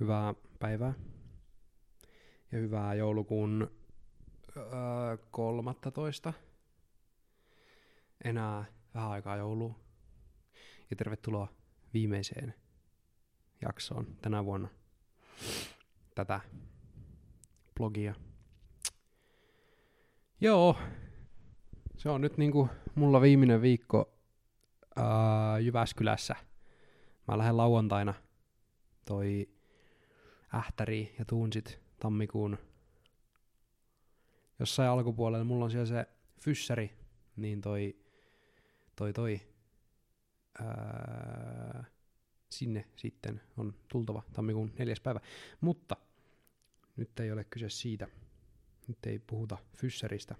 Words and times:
Hyvää 0.00 0.34
päivää. 0.58 0.94
Ja 2.52 2.58
hyvää 2.58 2.94
joulukuun 2.94 3.70
öö, 4.56 4.64
13. 5.30 6.32
Enää 8.24 8.64
vähän 8.94 9.10
aikaa 9.10 9.36
joulua. 9.36 9.74
Ja 10.90 10.96
tervetuloa 10.96 11.48
viimeiseen 11.94 12.54
jaksoon 13.62 14.06
tänä 14.22 14.44
vuonna 14.44 14.68
tätä 16.14 16.40
blogia. 17.74 18.14
Joo, 20.40 20.76
se 21.96 22.08
on 22.08 22.20
nyt 22.20 22.38
niinku 22.38 22.68
mulla 22.94 23.20
viimeinen 23.20 23.62
viikko 23.62 24.12
ää, 24.96 25.58
Jyväskylässä. 25.58 26.36
Mä 27.28 27.38
lähden 27.38 27.56
lauantaina 27.56 28.14
toi 29.04 29.55
ähtäri 30.56 31.14
ja 31.18 31.24
tuun 31.24 31.52
sit 31.52 31.80
tammikuun 32.00 32.58
jossain 34.58 34.90
alkupuolella. 34.90 35.44
Mulla 35.44 35.64
on 35.64 35.70
siellä 35.70 35.86
se 35.86 36.06
fyssäri, 36.40 36.90
niin 37.36 37.60
toi, 37.60 37.96
toi, 38.96 39.12
toi 39.12 39.40
ää, 40.58 41.84
sinne 42.50 42.84
sitten 42.96 43.40
on 43.56 43.74
tultava 43.88 44.22
tammikuun 44.32 44.72
neljäs 44.78 45.00
päivä. 45.00 45.20
Mutta 45.60 45.96
nyt 46.96 47.20
ei 47.20 47.32
ole 47.32 47.44
kyse 47.44 47.68
siitä. 47.68 48.08
Nyt 48.88 49.06
ei 49.06 49.18
puhuta 49.18 49.58
fyssäristä. 49.76 50.34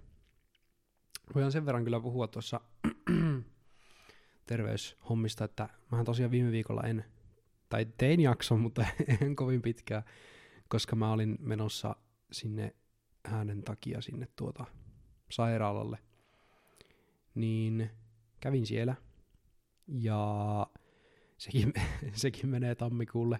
Voidaan 1.35 1.51
sen 1.51 1.65
verran 1.65 1.83
kyllä 1.83 1.99
puhua 1.99 2.27
tuossa 2.27 2.61
terveyshommista, 4.47 5.45
että 5.45 5.69
mähän 5.91 6.05
tosiaan 6.05 6.31
viime 6.31 6.51
viikolla 6.51 6.83
en, 6.83 7.05
tai 7.69 7.85
tein 7.97 8.19
jakson, 8.19 8.59
mutta 8.59 8.85
en 9.21 9.35
kovin 9.35 9.61
pitkään, 9.61 10.03
koska 10.67 10.95
mä 10.95 11.11
olin 11.11 11.37
menossa 11.39 11.95
sinne 12.31 12.75
äänen 13.23 13.61
takia 13.61 14.01
sinne 14.01 14.27
tuota 14.35 14.65
sairaalalle. 15.31 15.97
Niin 17.35 17.89
kävin 18.39 18.65
siellä 18.65 18.95
ja 19.87 20.67
sekin, 21.37 21.73
sekin 22.13 22.49
menee 22.49 22.75
tammikuulle, 22.75 23.39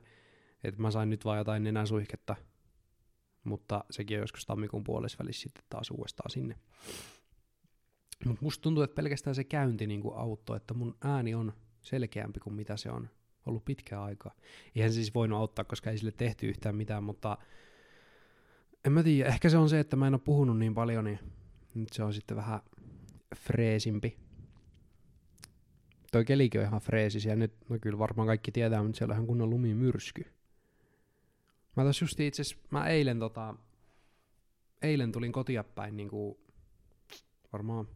että 0.63 0.81
mä 0.81 0.91
sain 0.91 1.09
nyt 1.09 1.25
vaan 1.25 1.37
jotain 1.37 1.63
nenäsuihketta, 1.63 2.35
mutta 3.43 3.83
sekin 3.91 4.17
on 4.17 4.21
joskus 4.21 4.45
tammikuun 4.45 4.83
puolessa 4.83 5.17
välissä 5.19 5.43
sitten 5.43 5.63
taas 5.69 5.91
uudestaan 5.91 6.31
sinne. 6.31 6.55
Mutta 8.25 8.41
musta 8.41 8.61
tuntuu, 8.61 8.83
että 8.83 8.95
pelkästään 8.95 9.35
se 9.35 9.43
käynti 9.43 9.87
niin 9.87 10.01
auttoi, 10.15 10.57
että 10.57 10.73
mun 10.73 10.97
ääni 11.01 11.35
on 11.35 11.53
selkeämpi 11.81 12.39
kuin 12.39 12.53
mitä 12.53 12.77
se 12.77 12.91
on 12.91 13.09
ollut 13.47 13.65
pitkään 13.65 14.03
aikaa. 14.03 14.35
Eihän 14.75 14.91
se 14.91 14.95
siis 14.95 15.13
voinut 15.13 15.39
auttaa, 15.39 15.65
koska 15.65 15.91
ei 15.91 15.97
sille 15.97 16.11
tehty 16.11 16.47
yhtään 16.47 16.75
mitään, 16.75 17.03
mutta 17.03 17.37
en 18.85 18.91
mä 18.91 19.03
tiedä, 19.03 19.29
ehkä 19.29 19.49
se 19.49 19.57
on 19.57 19.69
se, 19.69 19.79
että 19.79 19.95
mä 19.95 20.07
en 20.07 20.13
ole 20.13 20.21
puhunut 20.23 20.59
niin 20.59 20.73
paljon, 20.73 21.05
niin 21.05 21.19
nyt 21.73 21.93
se 21.93 22.03
on 22.03 22.13
sitten 22.13 22.37
vähän 22.37 22.59
freesimpi. 23.35 24.17
Toi 26.11 26.25
kelikin 26.25 26.61
on 26.61 26.67
ihan 26.67 26.81
freesis, 26.81 27.25
ja 27.25 27.35
nyt, 27.35 27.53
no 27.69 27.77
kyllä 27.81 27.99
varmaan 27.99 28.27
kaikki 28.27 28.51
tietää, 28.51 28.83
mutta 28.83 28.97
siellä 28.97 29.11
on 29.11 29.15
ihan 29.15 29.27
kunnon 29.27 29.49
lumimyrsky. 29.49 30.25
Mä 31.75 31.83
tos 31.83 32.01
just 32.01 32.19
itse 32.19 32.43
mä 32.69 32.87
eilen 32.87 33.19
tota, 33.19 33.55
eilen 34.81 35.11
tulin 35.11 35.31
kotia 35.31 35.63
päin 35.63 35.97
niinku 35.97 36.39
varmaan 37.53 37.87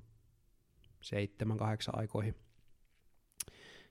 seitsemän, 1.01 1.57
kahdeksan 1.57 1.97
aikoihin. 1.97 2.35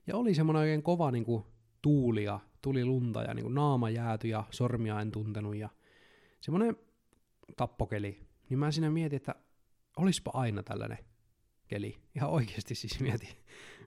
Ja 0.06 0.16
oli 0.16 0.34
semmoinen 0.34 0.60
oikein 0.60 0.82
kova 0.82 1.10
niin 1.10 1.24
kuin, 1.24 1.44
tuuli 1.82 2.24
ja 2.24 2.40
tuli 2.62 2.84
lunta 2.84 3.22
ja 3.22 3.34
niin 3.34 3.44
kuin, 3.44 3.54
naama 3.54 3.90
jääty 3.90 4.28
ja 4.28 4.44
sormia 4.50 5.00
en 5.00 5.10
tuntenut 5.10 5.56
ja 5.56 5.68
semmoinen 6.40 6.76
tappokeli. 7.56 8.20
Niin 8.48 8.58
mä 8.58 8.70
siinä 8.70 8.90
mietin, 8.90 9.16
että 9.16 9.34
olispa 9.96 10.30
aina 10.34 10.62
tällainen 10.62 10.98
keli. 11.68 11.98
Ihan 12.16 12.30
oikeasti 12.30 12.74
siis 12.74 13.00
mietin, 13.00 13.28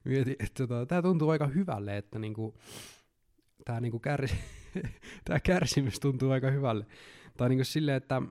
mietin 0.04 0.36
että 0.38 0.66
tota, 0.66 0.86
tämä 0.86 1.02
tuntuu 1.02 1.30
aika 1.30 1.46
hyvälle, 1.46 1.96
että 1.96 2.18
niinku, 2.18 2.58
tämä 3.64 3.80
niinku 3.80 3.98
kärsi, 3.98 4.34
tää 5.24 5.40
kärsimys 5.40 6.00
tuntuu 6.00 6.30
aika 6.30 6.50
hyvälle. 6.50 6.86
Tai 7.36 7.48
niinku 7.48 7.64
silleen, 7.64 7.96
että 7.96 8.22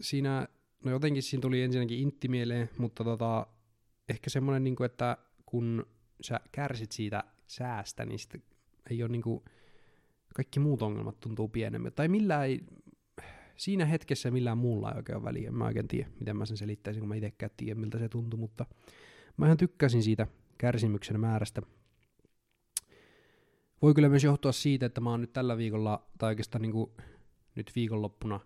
siinä, 0.00 0.48
no 0.84 0.90
jotenkin 0.90 1.22
siinä 1.22 1.40
tuli 1.40 1.62
ensinnäkin 1.62 1.98
intti 1.98 2.28
mieleen, 2.28 2.70
mutta 2.78 3.04
tota, 3.04 3.46
ehkä 4.08 4.30
semmoinen, 4.30 4.64
niin 4.64 4.76
kuin, 4.76 4.86
että 4.86 5.16
kun 5.46 5.86
sä 6.20 6.40
kärsit 6.52 6.92
siitä 6.92 7.24
säästä, 7.46 8.04
niin 8.04 8.18
sitten 8.18 8.42
ei 8.90 9.02
ole 9.02 9.12
niin 9.12 9.22
kuin, 9.22 9.44
kaikki 10.34 10.60
muut 10.60 10.82
ongelmat 10.82 11.20
tuntuu 11.20 11.48
pienemmät. 11.48 11.94
Tai 11.94 12.08
millään 12.08 12.46
ei, 12.46 12.60
siinä 13.56 13.84
hetkessä 13.84 14.30
millään 14.30 14.58
muulla 14.58 14.92
ei 14.92 14.96
oikein 14.96 15.16
ole 15.16 15.24
väliä. 15.24 15.50
Mä 15.50 15.64
oikein 15.64 15.88
tiedä, 15.88 16.10
miten 16.20 16.36
mä 16.36 16.46
sen 16.46 16.56
selittäisin, 16.56 17.00
kun 17.00 17.08
mä 17.08 17.14
itsekään 17.14 17.50
tiedä, 17.56 17.80
miltä 17.80 17.98
se 17.98 18.08
tuntui, 18.08 18.40
mutta 18.40 18.66
mä 19.36 19.46
ihan 19.46 19.56
tykkäsin 19.56 20.02
siitä 20.02 20.26
kärsimyksen 20.58 21.20
määrästä. 21.20 21.62
Voi 23.82 23.94
kyllä 23.94 24.08
myös 24.08 24.24
johtua 24.24 24.52
siitä, 24.52 24.86
että 24.86 25.00
mä 25.00 25.10
oon 25.10 25.20
nyt 25.20 25.32
tällä 25.32 25.56
viikolla, 25.56 26.06
tai 26.18 26.28
oikeastaan 26.28 26.62
niin 26.62 26.72
kuin 26.72 26.90
nyt 27.54 27.72
viikonloppuna 27.74 28.40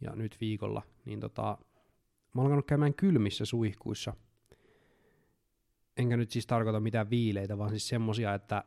ja 0.00 0.16
nyt 0.16 0.36
viikolla, 0.40 0.82
niin 1.04 1.20
tota, 1.20 1.58
mä 2.34 2.42
oon 2.42 2.46
alkanut 2.46 2.66
käymään 2.66 2.94
kylmissä 2.94 3.44
suihkuissa– 3.44 4.12
enkä 5.98 6.16
nyt 6.16 6.30
siis 6.30 6.46
tarkoita 6.46 6.80
mitään 6.80 7.10
viileitä, 7.10 7.58
vaan 7.58 7.70
siis 7.70 7.88
semmosia, 7.88 8.34
että 8.34 8.64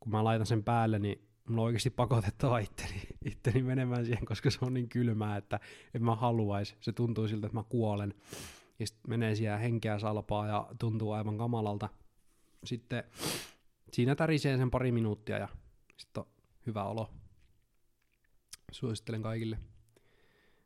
kun 0.00 0.12
mä 0.12 0.24
laitan 0.24 0.46
sen 0.46 0.64
päälle, 0.64 0.98
niin 0.98 1.28
mulla 1.48 1.62
on 1.62 1.66
oikeasti 1.66 1.90
pakotettava 1.90 2.58
itteni, 2.58 3.02
itteni 3.24 3.62
menemään 3.62 4.06
siihen, 4.06 4.24
koska 4.24 4.50
se 4.50 4.58
on 4.60 4.74
niin 4.74 4.88
kylmää, 4.88 5.36
että 5.36 5.60
en 5.94 6.04
mä 6.04 6.14
haluaisi. 6.14 6.76
Se 6.80 6.92
tuntuu 6.92 7.28
siltä, 7.28 7.46
että 7.46 7.58
mä 7.58 7.64
kuolen. 7.68 8.14
Ja 8.78 8.86
sitten 8.86 9.10
menee 9.10 9.34
siellä 9.34 9.58
henkeä 9.58 9.98
salpaa 9.98 10.46
ja 10.46 10.68
tuntuu 10.78 11.12
aivan 11.12 11.38
kamalalta. 11.38 11.88
Sitten 12.64 13.04
siinä 13.92 14.14
tärisee 14.14 14.56
sen 14.56 14.70
pari 14.70 14.92
minuuttia 14.92 15.38
ja 15.38 15.48
sitten 15.96 16.22
on 16.22 16.28
hyvä 16.66 16.84
olo. 16.84 17.10
Suosittelen 18.72 19.22
kaikille, 19.22 19.58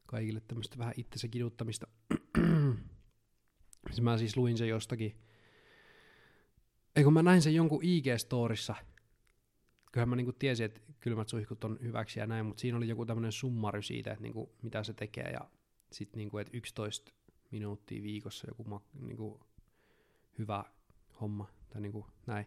kaikille 0.07 0.41
tämmöistä 0.41 0.79
vähän 0.79 0.95
itsensä 0.97 1.29
kiduttamista. 1.29 1.87
mä 4.01 4.19
siis 4.19 4.37
luin 4.37 4.59
se 4.59 4.67
jostakin 4.67 5.21
ei 7.01 7.05
kun 7.05 7.13
mä 7.13 7.23
näin 7.23 7.43
sen 7.43 7.55
jonkun 7.55 7.83
IG-storissa, 7.83 8.75
kyllähän 9.93 10.09
mä 10.09 10.17
niinku 10.17 10.33
tiesin, 10.33 10.67
että 10.67 10.81
kylmät 11.01 11.29
suihkut 11.29 11.65
on 11.65 11.79
hyväksi 11.83 12.21
ja 12.21 12.27
näin, 12.27 12.47
mutta 12.47 12.61
siinä 12.61 12.77
oli 12.77 12.89
joku 12.89 13.07
tämmöinen 13.07 13.33
summari 13.33 13.83
siitä, 13.83 14.11
että 14.11 14.23
niinku, 14.23 14.53
mitä 14.63 14.85
se 14.85 14.95
tekee 14.95 15.31
ja 15.31 15.41
sitten 15.93 16.19
niinku, 16.19 16.39
että 16.39 16.57
11 16.57 17.13
minuuttia 17.51 18.03
viikossa 18.03 18.47
joku 18.49 18.65
ma, 18.65 18.83
niinku, 19.01 19.41
hyvä 20.39 20.65
homma 21.21 21.49
tai 21.71 21.81
niinku, 21.81 22.07
näin. 22.27 22.47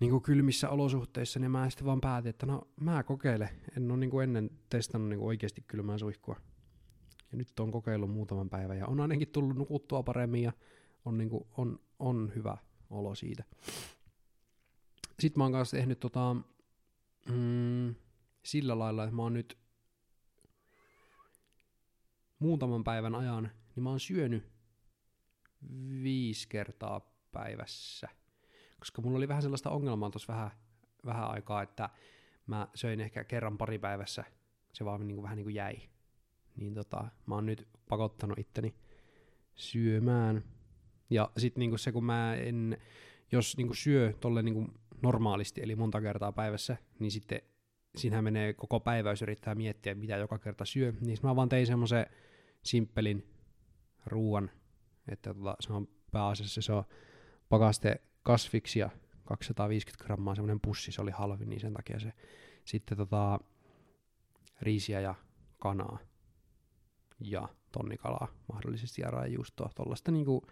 Niinku 0.00 0.20
kylmissä 0.20 0.68
olosuhteissa, 0.68 1.40
niin 1.40 1.50
mä 1.50 1.70
sitten 1.70 1.86
vaan 1.86 2.00
päätin, 2.00 2.30
että 2.30 2.46
no 2.46 2.68
mä 2.80 3.02
kokeilen. 3.02 3.48
En 3.76 3.90
ole 3.90 4.00
niinku 4.00 4.20
ennen 4.20 4.50
testannut 4.70 5.08
niinku 5.08 5.26
oikeasti 5.26 5.64
kylmää 5.66 5.98
suihkua. 5.98 6.36
Ja 7.32 7.38
nyt 7.38 7.60
on 7.60 7.70
kokeillut 7.70 8.10
muutaman 8.10 8.50
päivän 8.50 8.78
ja 8.78 8.86
on 8.86 9.00
ainakin 9.00 9.28
tullut 9.28 9.56
nukuttua 9.56 10.02
paremmin 10.02 10.42
ja 10.42 10.52
on, 11.04 11.18
niinku, 11.18 11.48
on, 11.56 11.78
on 11.98 12.32
hyvä 12.34 12.56
olo 12.92 13.14
siitä. 13.14 13.44
Sitten 15.20 15.40
mä 15.40 15.44
oon 15.44 15.52
kanssa 15.52 15.76
tehnyt 15.76 16.00
tota, 16.00 16.36
mm, 17.28 17.94
sillä 18.44 18.78
lailla, 18.78 19.04
että 19.04 19.16
mä 19.16 19.22
oon 19.22 19.32
nyt 19.32 19.58
muutaman 22.38 22.84
päivän 22.84 23.14
ajan, 23.14 23.50
niin 23.74 23.82
mä 23.82 23.90
oon 23.90 24.00
syönyt 24.00 24.52
viisi 26.02 26.48
kertaa 26.48 27.00
päivässä. 27.32 28.08
Koska 28.78 29.02
mulla 29.02 29.16
oli 29.16 29.28
vähän 29.28 29.42
sellaista 29.42 29.70
ongelmaa 29.70 30.10
tuossa 30.10 30.32
vähän, 30.32 30.50
vähän 31.04 31.30
aikaa, 31.30 31.62
että 31.62 31.90
mä 32.46 32.68
söin 32.74 33.00
ehkä 33.00 33.24
kerran 33.24 33.58
pari 33.58 33.78
päivässä, 33.78 34.24
se 34.72 34.84
vaan 34.84 35.08
niin 35.08 35.16
kuin, 35.16 35.22
vähän 35.22 35.36
niin 35.36 35.44
kuin 35.44 35.54
jäi. 35.54 35.76
Niin 36.56 36.74
tota, 36.74 37.08
mä 37.26 37.34
oon 37.34 37.46
nyt 37.46 37.68
pakottanut 37.88 38.38
itteni 38.38 38.74
syömään 39.54 40.44
ja 41.12 41.30
sitten 41.36 41.60
niinku 41.60 41.78
se, 41.78 41.92
kun 41.92 42.04
mä 42.04 42.34
en, 42.34 42.78
jos 43.32 43.56
niinku 43.56 43.74
syö 43.74 44.12
tolle 44.20 44.42
niinku 44.42 44.66
normaalisti, 45.02 45.62
eli 45.62 45.76
monta 45.76 46.00
kertaa 46.00 46.32
päivässä, 46.32 46.76
niin 46.98 47.10
sitten 47.10 47.42
siinähän 47.96 48.24
menee 48.24 48.52
koko 48.52 48.80
päivä, 48.80 49.10
jos 49.10 49.22
yrittää 49.22 49.54
miettiä, 49.54 49.94
mitä 49.94 50.16
joka 50.16 50.38
kerta 50.38 50.64
syö. 50.64 50.92
Niin 51.00 51.18
mä 51.22 51.36
vaan 51.36 51.48
tein 51.48 51.66
semmoisen 51.66 52.06
simppelin 52.62 53.26
ruuan, 54.06 54.50
että 55.08 55.34
tota, 55.34 55.56
se 55.60 55.72
on 55.72 55.88
pääasiassa 56.12 56.62
se 56.62 56.72
on 56.72 56.84
pakaste 57.48 58.00
kasviksia, 58.22 58.90
250 59.24 60.04
grammaa 60.04 60.34
semmoinen 60.34 60.60
pussi, 60.60 60.92
se 60.92 61.02
oli 61.02 61.10
halvin, 61.10 61.48
niin 61.48 61.60
sen 61.60 61.74
takia 61.74 62.00
se 62.00 62.12
sitten 62.64 62.98
tota, 62.98 63.38
riisiä 64.60 65.00
ja 65.00 65.14
kanaa 65.58 65.98
ja 67.20 67.48
tonnikalaa 67.72 68.28
mahdollisesti 68.52 69.02
ja 69.02 69.10
raijuustoa, 69.10 69.70
tuollaista 69.74 70.10
niinku 70.10 70.46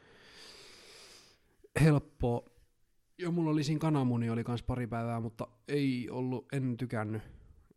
helppoa. 1.82 2.50
Ja 3.19 3.31
mulla 3.31 3.50
oli 3.50 3.65
siinä 3.65 3.79
kananmuni 3.79 4.31
oli 4.31 4.44
kans 4.44 4.62
pari 4.62 4.87
päivää, 4.87 5.21
mutta 5.21 5.49
ei 5.69 6.11
ollut, 6.11 6.53
en 6.53 6.77
tykännyt. 6.77 7.23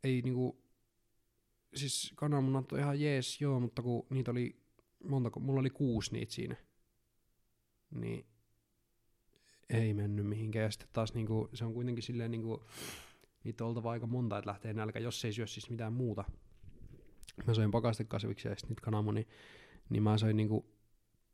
ei 0.04 0.22
niinku, 0.22 0.64
siis 1.76 2.14
kananmunat 2.16 2.72
on 2.72 2.80
ihan 2.80 3.02
jees, 3.02 3.42
joo, 3.42 3.60
mutta 3.60 3.82
kun 3.82 4.06
niitä 4.10 4.32
oli, 4.32 4.56
montako, 5.04 5.40
mulla 5.40 5.60
oli 5.60 5.70
kuusi 5.70 6.14
niitä 6.14 6.34
siinä, 6.34 6.56
niin 7.92 8.26
ei 9.70 9.94
mennyt 9.94 10.28
mihinkään. 10.28 10.64
Ja 10.64 10.72
sitten 10.72 10.90
taas 10.94 11.14
niinku, 11.14 11.50
se 11.54 11.66
on 11.66 11.74
kuitenkin 11.74 12.04
silleen 12.04 12.32
niinku, 12.32 12.66
niitä 13.44 13.64
on 13.64 13.68
oltava 13.68 13.92
aika 13.92 14.08
monta, 14.08 14.38
että 14.38 14.50
lähtee 14.50 14.74
nälkä, 14.74 15.00
jos 15.00 15.26
ei 15.26 15.34
syö 15.34 15.48
siis 15.48 15.70
mitään 15.70 15.94
muuta. 15.94 16.24
Mä 17.48 17.54
söin 17.54 17.72
pakastekasviksia 17.72 18.52
ja 18.52 18.56
sitten 18.56 18.70
niitä 18.70 18.82
kananmunia, 18.82 19.24
niin 19.90 20.04
mä 20.04 20.18
söin 20.18 20.38
niinku 20.38 20.66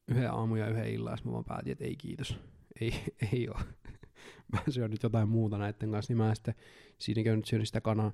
yhden 0.07 0.31
aamun 0.31 0.60
ja 0.60 0.68
yhden 0.68 0.94
illan, 0.94 1.18
ja 1.18 1.25
mä 1.25 1.31
vaan 1.31 1.45
päätin, 1.45 1.71
että 1.71 1.86
ei 1.86 1.95
kiitos. 1.95 2.39
Ei, 2.81 2.94
ei 3.31 3.50
oo. 3.50 3.60
mä 4.54 4.60
syön 4.70 4.92
nyt 4.92 5.04
jotain 5.04 5.30
muuta 5.30 5.58
näiden 5.58 5.92
kanssa, 5.92 6.14
niin 6.14 6.18
mä 6.18 6.36
sitten 6.36 6.56
siinä 6.98 7.24
käynyt 7.24 7.46
syönyt 7.46 7.68
sitä 7.68 7.81
kanaa. 7.81 8.12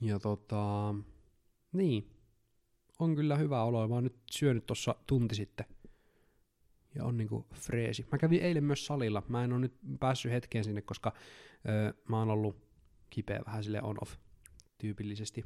Ja 0.00 0.18
tota, 0.18 0.94
niin, 1.72 2.10
on 2.98 3.14
kyllä 3.14 3.36
hyvä 3.36 3.62
olo. 3.62 3.88
Mä 3.88 3.94
oon 3.94 4.04
nyt 4.04 4.18
syönyt 4.30 4.66
tuossa 4.66 4.94
tunti 5.06 5.34
sitten. 5.34 5.66
Ja 6.94 7.04
on 7.04 7.16
niinku 7.16 7.46
freesi. 7.54 8.06
Mä 8.12 8.18
kävin 8.18 8.42
eilen 8.42 8.64
myös 8.64 8.86
salilla. 8.86 9.22
Mä 9.28 9.44
en 9.44 9.52
ole 9.52 9.60
nyt 9.60 9.74
päässyt 10.00 10.32
hetkeen 10.32 10.64
sinne, 10.64 10.82
koska 10.82 11.12
öö, 11.68 11.92
mä 12.08 12.18
oon 12.18 12.30
ollut 12.30 12.56
kipeä 13.10 13.40
vähän 13.46 13.64
sille 13.64 13.82
on-off 13.82 14.16
tyypillisesti. 14.78 15.44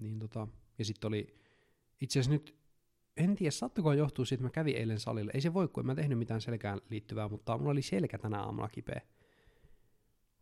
Niin 0.00 0.18
tota, 0.18 0.48
ja 0.78 0.84
sitten 0.84 1.08
oli 1.08 1.34
itse 2.00 2.20
asiassa 2.20 2.32
nyt, 2.32 2.56
en 3.16 3.36
tiedä 3.36 3.50
sattuko 3.50 3.92
johtuu 3.92 4.24
siitä, 4.24 4.40
että 4.40 4.46
mä 4.46 4.50
kävin 4.50 4.76
eilen 4.76 5.00
salilla. 5.00 5.30
Ei 5.34 5.40
se 5.40 5.54
voi, 5.54 5.68
kun 5.68 5.82
en 5.82 5.86
mä 5.86 5.94
tehnyt 5.94 6.18
mitään 6.18 6.40
selkään 6.40 6.80
liittyvää, 6.90 7.28
mutta 7.28 7.58
mulla 7.58 7.70
oli 7.70 7.82
selkä 7.82 8.18
tänä 8.18 8.42
aamulla 8.42 8.68
kipeä. 8.68 9.00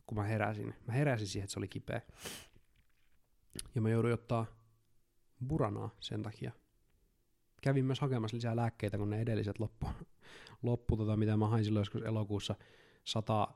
Kun 0.07 0.19
mä 0.19 0.25
heräsin. 0.25 0.75
Mä 0.87 0.93
heräsin 0.93 1.27
siihen, 1.27 1.45
että 1.45 1.53
se 1.53 1.61
oli 1.61 1.69
kipeä. 1.69 2.01
Ja 3.75 3.81
mä 3.81 3.91
jouduin 3.91 4.15
ottaa 4.15 4.47
buranaa 5.47 5.91
sen 6.01 6.23
takia. 6.23 6.53
Kävin 7.63 7.85
myös 7.85 8.01
hakemassa 8.01 8.37
lisää 8.37 8.57
lääkkeitä, 8.57 8.99
kun 8.99 9.11
ne 9.11 9.21
edelliset 9.21 9.59
loppu, 9.59 9.87
loppu 10.63 10.97
tota, 10.97 11.17
mitä 11.17 11.37
mä 11.37 11.49
hain 11.49 11.65
silloin 11.65 11.81
joskus 11.81 12.03
elokuussa, 12.03 12.55
sata 13.05 13.49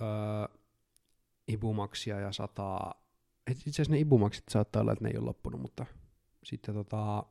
öö, 0.00 0.58
ibumaksia 1.48 2.20
ja 2.20 2.32
sata, 2.32 2.94
itse 3.50 3.70
asiassa 3.70 3.92
ne 3.92 3.98
ibumaksit 3.98 4.44
saattaa 4.50 4.82
olla, 4.82 4.92
että 4.92 5.04
ne 5.04 5.10
ei 5.10 5.18
ole 5.18 5.24
loppunut, 5.24 5.60
mutta 5.60 5.86
sitten 6.44 6.74
tota, 6.74 7.26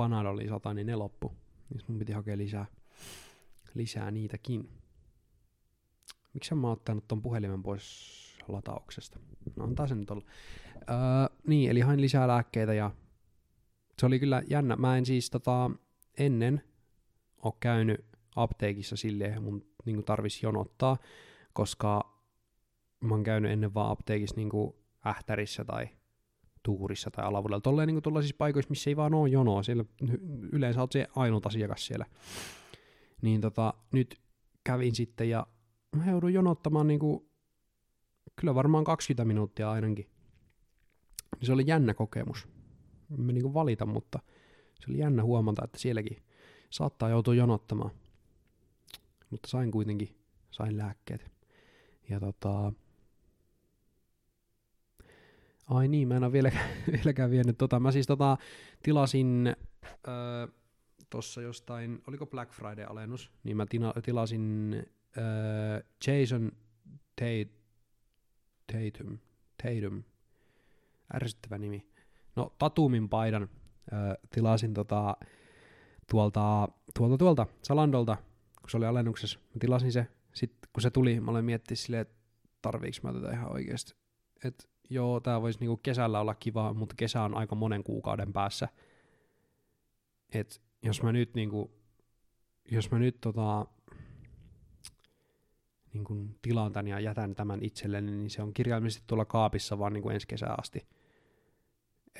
Panadoli 0.00 0.48
sata, 0.48 0.74
niin 0.74 0.86
ne 0.86 0.96
loppu. 0.96 1.32
Niin 1.70 1.80
mun 1.88 1.98
piti 1.98 2.12
hakea 2.12 2.36
lisää, 2.36 2.66
lisää 3.74 4.10
niitäkin. 4.10 4.68
Miksi 6.34 6.54
mä 6.54 6.66
oon 6.66 6.72
ottanut 6.72 7.08
ton 7.08 7.22
puhelimen 7.22 7.62
pois 7.62 8.38
latauksesta? 8.48 9.18
No 9.56 9.64
antaa 9.64 9.86
sen 9.86 10.00
nyt 10.00 10.10
olla. 10.10 10.24
Öö, 10.76 10.96
niin, 11.46 11.70
eli 11.70 11.80
hain 11.80 12.00
lisää 12.00 12.28
lääkkeitä 12.28 12.74
ja 12.74 12.90
se 13.98 14.06
oli 14.06 14.18
kyllä 14.18 14.42
jännä. 14.50 14.76
Mä 14.76 14.98
en 14.98 15.06
siis 15.06 15.30
tota, 15.30 15.70
ennen 16.18 16.62
ole 17.42 17.54
käynyt 17.60 18.04
apteekissa 18.36 18.96
silleen, 18.96 19.42
mun 19.42 19.66
niin 19.84 20.04
tarvisi 20.04 20.46
jonottaa, 20.46 20.98
koska 21.52 22.20
mä 23.00 23.14
oon 23.14 23.22
käynyt 23.22 23.52
ennen 23.52 23.74
vaan 23.74 23.90
apteekissa 23.90 24.36
niin 24.36 24.50
ähtärissä 25.06 25.64
tai 25.64 25.88
tuurissa 26.62 27.10
tai 27.10 27.24
alavuudella. 27.24 27.60
Tolleen 27.60 27.86
niin 27.86 28.02
tuollaisissa 28.02 28.36
paikoissa, 28.38 28.70
missä 28.70 28.90
ei 28.90 28.96
vaan 28.96 29.14
ole 29.14 29.28
jonoa. 29.28 29.62
Siellä 29.62 29.84
yleensä 30.52 30.80
oot 30.80 30.92
se 30.92 31.06
ainut 31.16 31.46
asiakas 31.46 31.86
siellä. 31.86 32.06
Niin 33.22 33.40
tota, 33.40 33.74
nyt 33.92 34.20
kävin 34.64 34.94
sitten 34.94 35.30
ja 35.30 35.46
mä 35.96 36.10
joudun 36.10 36.34
jonottamaan 36.34 36.86
niin 36.86 37.00
kuin, 37.00 37.30
kyllä 38.36 38.54
varmaan 38.54 38.84
20 38.84 39.24
minuuttia 39.24 39.70
ainakin. 39.70 40.10
Se 41.42 41.52
oli 41.52 41.64
jännä 41.66 41.94
kokemus. 41.94 42.48
Mä 43.16 43.32
niin 43.32 43.54
valita, 43.54 43.86
mutta 43.86 44.18
se 44.80 44.90
oli 44.90 44.98
jännä 44.98 45.22
huomata, 45.22 45.64
että 45.64 45.78
sielläkin 45.78 46.22
saattaa 46.70 47.08
joutua 47.08 47.34
jonottamaan. 47.34 47.90
Mutta 49.30 49.48
sain 49.48 49.70
kuitenkin, 49.70 50.16
sain 50.50 50.76
lääkkeet. 50.76 51.30
Ja 52.08 52.20
tota, 52.20 52.72
Ai 55.70 55.88
niin, 55.88 56.08
mä 56.08 56.16
en 56.16 56.24
ole 56.24 56.32
vieläkään, 56.32 56.70
vieläkään 56.96 57.30
vienyt 57.30 57.58
tota. 57.58 57.80
Mä 57.80 57.92
siis 57.92 58.06
tota, 58.06 58.36
tilasin 58.82 59.56
öö, 60.08 60.46
tossa 61.10 61.42
jostain, 61.42 62.02
oliko 62.08 62.26
Black 62.26 62.52
Friday-alennus, 62.52 63.32
niin 63.44 63.56
mä 63.56 63.66
tina, 63.66 63.92
tilasin 64.02 64.74
öö, 65.18 65.82
Jason 66.06 66.52
Tate, 67.16 67.48
Tatum, 68.72 69.18
Tatum, 69.62 70.02
ärsyttävä 71.14 71.58
nimi. 71.58 71.86
No, 72.36 72.54
Tatumin 72.58 73.08
paidan 73.08 73.48
öö, 73.92 74.14
tilasin 74.34 74.74
tota, 74.74 75.16
tuolta, 76.10 76.68
tuolta, 76.98 77.18
tuolta 77.18 77.46
Salandolta, 77.62 78.16
kun 78.60 78.70
se 78.70 78.76
oli 78.76 78.86
alennuksessa. 78.86 79.38
Mä 79.38 79.58
tilasin 79.60 79.92
se, 79.92 80.06
sitten 80.34 80.70
kun 80.72 80.82
se 80.82 80.90
tuli, 80.90 81.20
mä 81.20 81.30
olen 81.30 81.44
miettinyt 81.44 81.78
silleen, 81.78 82.02
että 82.02 82.14
tarviiks 82.62 83.02
mä 83.02 83.12
tätä 83.12 83.32
ihan 83.32 83.52
oikeasti. 83.52 83.94
Että 84.44 84.69
joo, 84.90 85.20
tää 85.20 85.42
voisi 85.42 85.60
niinku 85.60 85.76
kesällä 85.76 86.20
olla 86.20 86.34
kiva, 86.34 86.74
mutta 86.74 86.94
kesä 86.98 87.22
on 87.22 87.36
aika 87.36 87.54
monen 87.54 87.84
kuukauden 87.84 88.32
päässä. 88.32 88.68
Et 90.34 90.62
jos 90.82 91.02
mä 91.02 91.12
nyt 91.12 91.34
niinku, 91.34 91.70
jos 92.70 92.90
mä 92.90 92.98
nyt 92.98 93.20
tota, 93.20 93.66
niin 95.92 96.04
kun 96.04 96.38
tilaan 96.42 96.72
tän 96.72 96.88
ja 96.88 97.00
jätän 97.00 97.34
tämän 97.34 97.62
itselleni, 97.62 98.10
niin 98.10 98.30
se 98.30 98.42
on 98.42 98.54
kirjaimellisesti 98.54 99.04
tuolla 99.06 99.24
kaapissa 99.24 99.78
vaan 99.78 99.92
niin 99.92 100.02
kuin 100.02 100.14
ensi 100.14 100.26
kesää 100.26 100.54
asti. 100.58 100.86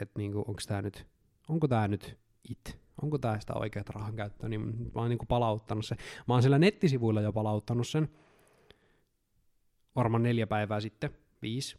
Että 0.00 0.19
niin 0.19 0.37
onko 0.37 0.61
tämä 0.69 0.82
nyt, 0.82 1.06
onko 1.49 1.69
tämä 1.69 1.88
nyt 1.88 2.19
it? 2.50 2.78
Onko 3.02 3.19
tämä 3.19 3.40
sitä 3.40 3.55
oikeat 3.55 3.88
rahan 3.88 4.16
käyttöä? 4.16 4.49
Niin 4.49 4.61
mä 4.94 5.00
oon 5.00 5.08
niin 5.08 5.19
kuin 5.19 5.28
palauttanut 5.28 5.87
sen. 5.87 5.99
Mä 6.28 6.34
oon 6.34 6.43
siellä 6.43 6.58
nettisivuilla 6.58 7.20
jo 7.20 7.32
palauttanut 7.32 7.88
sen. 7.88 8.08
Varmaan 9.96 10.23
neljä 10.23 10.46
päivää 10.46 10.81
sitten, 10.81 11.11
viisi 11.43 11.78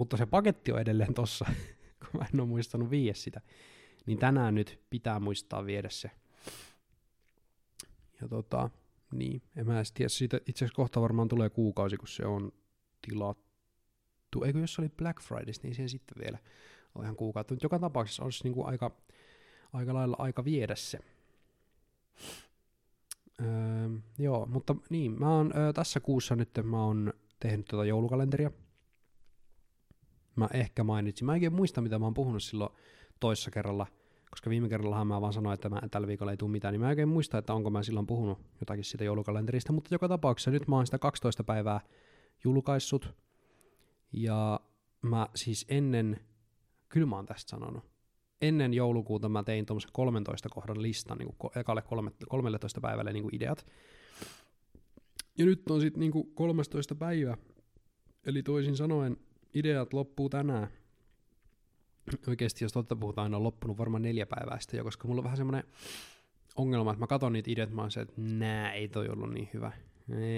mutta 0.00 0.16
se 0.16 0.26
paketti 0.26 0.72
on 0.72 0.80
edelleen 0.80 1.14
tossa, 1.14 1.44
kun 2.00 2.20
mä 2.20 2.26
en 2.34 2.40
ole 2.40 2.48
muistanut 2.48 2.90
viiä 2.90 3.14
sitä. 3.14 3.40
Niin 4.06 4.18
tänään 4.18 4.54
nyt 4.54 4.80
pitää 4.90 5.20
muistaa 5.20 5.66
viedä 5.66 5.88
se. 5.90 6.10
Ja 8.20 8.28
tota, 8.28 8.70
niin, 9.12 9.42
en 9.56 9.66
mä 9.66 9.76
edes 9.76 9.92
tiedä, 9.92 10.08
siitä 10.08 10.36
itse 10.36 10.64
asiassa 10.64 10.76
kohta 10.76 11.00
varmaan 11.00 11.28
tulee 11.28 11.50
kuukausi, 11.50 11.96
kun 11.96 12.08
se 12.08 12.26
on 12.26 12.52
tilattu. 13.08 14.44
Eikö 14.44 14.58
jos 14.58 14.74
se 14.74 14.82
oli 14.82 14.88
Black 14.88 15.22
Fridays, 15.22 15.62
niin 15.62 15.74
siihen 15.74 15.88
sitten 15.88 16.24
vielä 16.24 16.38
on 16.94 17.04
ihan 17.04 17.16
kuukautta. 17.16 17.54
Mutta 17.54 17.64
joka 17.64 17.78
tapauksessa 17.78 18.24
olisi 18.24 18.44
niinku 18.44 18.64
aika, 18.64 18.90
aika 19.72 19.94
lailla 19.94 20.16
aika 20.18 20.44
viedä 20.44 20.74
se. 20.74 20.98
Öö, 23.40 23.48
joo, 24.18 24.46
mutta 24.46 24.76
niin, 24.90 25.20
mä 25.20 25.36
oon 25.36 25.52
öö, 25.56 25.72
tässä 25.72 26.00
kuussa 26.00 26.36
nyt 26.36 26.50
mä 26.62 26.84
oon 26.84 27.12
tehnyt 27.40 27.66
tätä 27.66 27.70
tota 27.70 27.84
joulukalenteria, 27.84 28.50
mä 30.36 30.48
ehkä 30.52 30.84
mainitsin. 30.84 31.26
Mä 31.26 31.36
en 31.36 31.52
muista, 31.52 31.80
mitä 31.80 31.98
mä 31.98 32.06
oon 32.06 32.14
puhunut 32.14 32.42
silloin 32.42 32.72
toissa 33.20 33.50
kerralla, 33.50 33.86
koska 34.30 34.50
viime 34.50 34.68
kerrallahan 34.68 35.06
mä 35.06 35.20
vaan 35.20 35.32
sanoin, 35.32 35.54
että 35.54 35.68
mä, 35.68 35.80
tällä 35.90 36.06
viikolla 36.06 36.32
ei 36.32 36.36
tule 36.36 36.50
mitään, 36.50 36.72
niin 36.72 36.80
mä 36.80 36.86
en 36.86 36.90
oikein 36.90 37.08
muista, 37.08 37.38
että 37.38 37.54
onko 37.54 37.70
mä 37.70 37.82
silloin 37.82 38.06
puhunut 38.06 38.38
jotakin 38.60 38.84
siitä 38.84 39.04
joulukalenterista, 39.04 39.72
mutta 39.72 39.94
joka 39.94 40.08
tapauksessa 40.08 40.50
nyt 40.50 40.68
mä 40.68 40.76
oon 40.76 40.86
sitä 40.86 40.98
12 40.98 41.44
päivää 41.44 41.80
julkaissut, 42.44 43.14
ja 44.12 44.60
mä 45.02 45.28
siis 45.34 45.66
ennen, 45.68 46.20
kyllä 46.88 47.06
mä 47.06 47.16
oon 47.16 47.26
tästä 47.26 47.50
sanonut, 47.50 47.84
ennen 48.40 48.74
joulukuuta 48.74 49.28
mä 49.28 49.42
tein 49.42 49.66
tuommoisen 49.66 49.90
13 49.92 50.48
kohdan 50.48 50.82
listan 50.82 51.18
niin 51.18 51.34
kuin 51.38 51.58
ekalle 51.58 51.82
13 52.28 52.80
päivälle 52.80 53.12
niin 53.12 53.22
kuin 53.22 53.34
ideat, 53.34 53.66
ja 55.38 55.44
nyt 55.44 55.70
on 55.70 55.80
sitten 55.80 56.00
niin 56.00 56.34
13 56.34 56.94
päivä, 56.94 57.36
eli 58.26 58.42
toisin 58.42 58.76
sanoen 58.76 59.16
ideat 59.54 59.92
loppuu 59.92 60.28
tänään. 60.28 60.68
Oikeasti, 62.28 62.64
jos 62.64 62.72
totta 62.72 62.96
puhutaan, 62.96 63.22
aina 63.22 63.36
on 63.36 63.42
loppunut 63.42 63.78
varmaan 63.78 64.02
neljä 64.02 64.26
päivää 64.26 64.60
sitten 64.60 64.78
jo, 64.78 64.84
koska 64.84 65.08
mulla 65.08 65.20
on 65.20 65.24
vähän 65.24 65.36
semmoinen 65.36 65.64
ongelma, 66.56 66.90
että 66.90 67.00
mä 67.00 67.06
katson 67.06 67.32
niitä 67.32 67.50
ideat, 67.50 67.70
mä 67.70 67.80
oon 67.80 67.90
se, 67.90 68.00
että 68.00 68.14
nää, 68.16 68.72
ei 68.72 68.88
toi 68.88 69.08
ollut 69.08 69.32
niin 69.32 69.48
hyvä. 69.54 69.72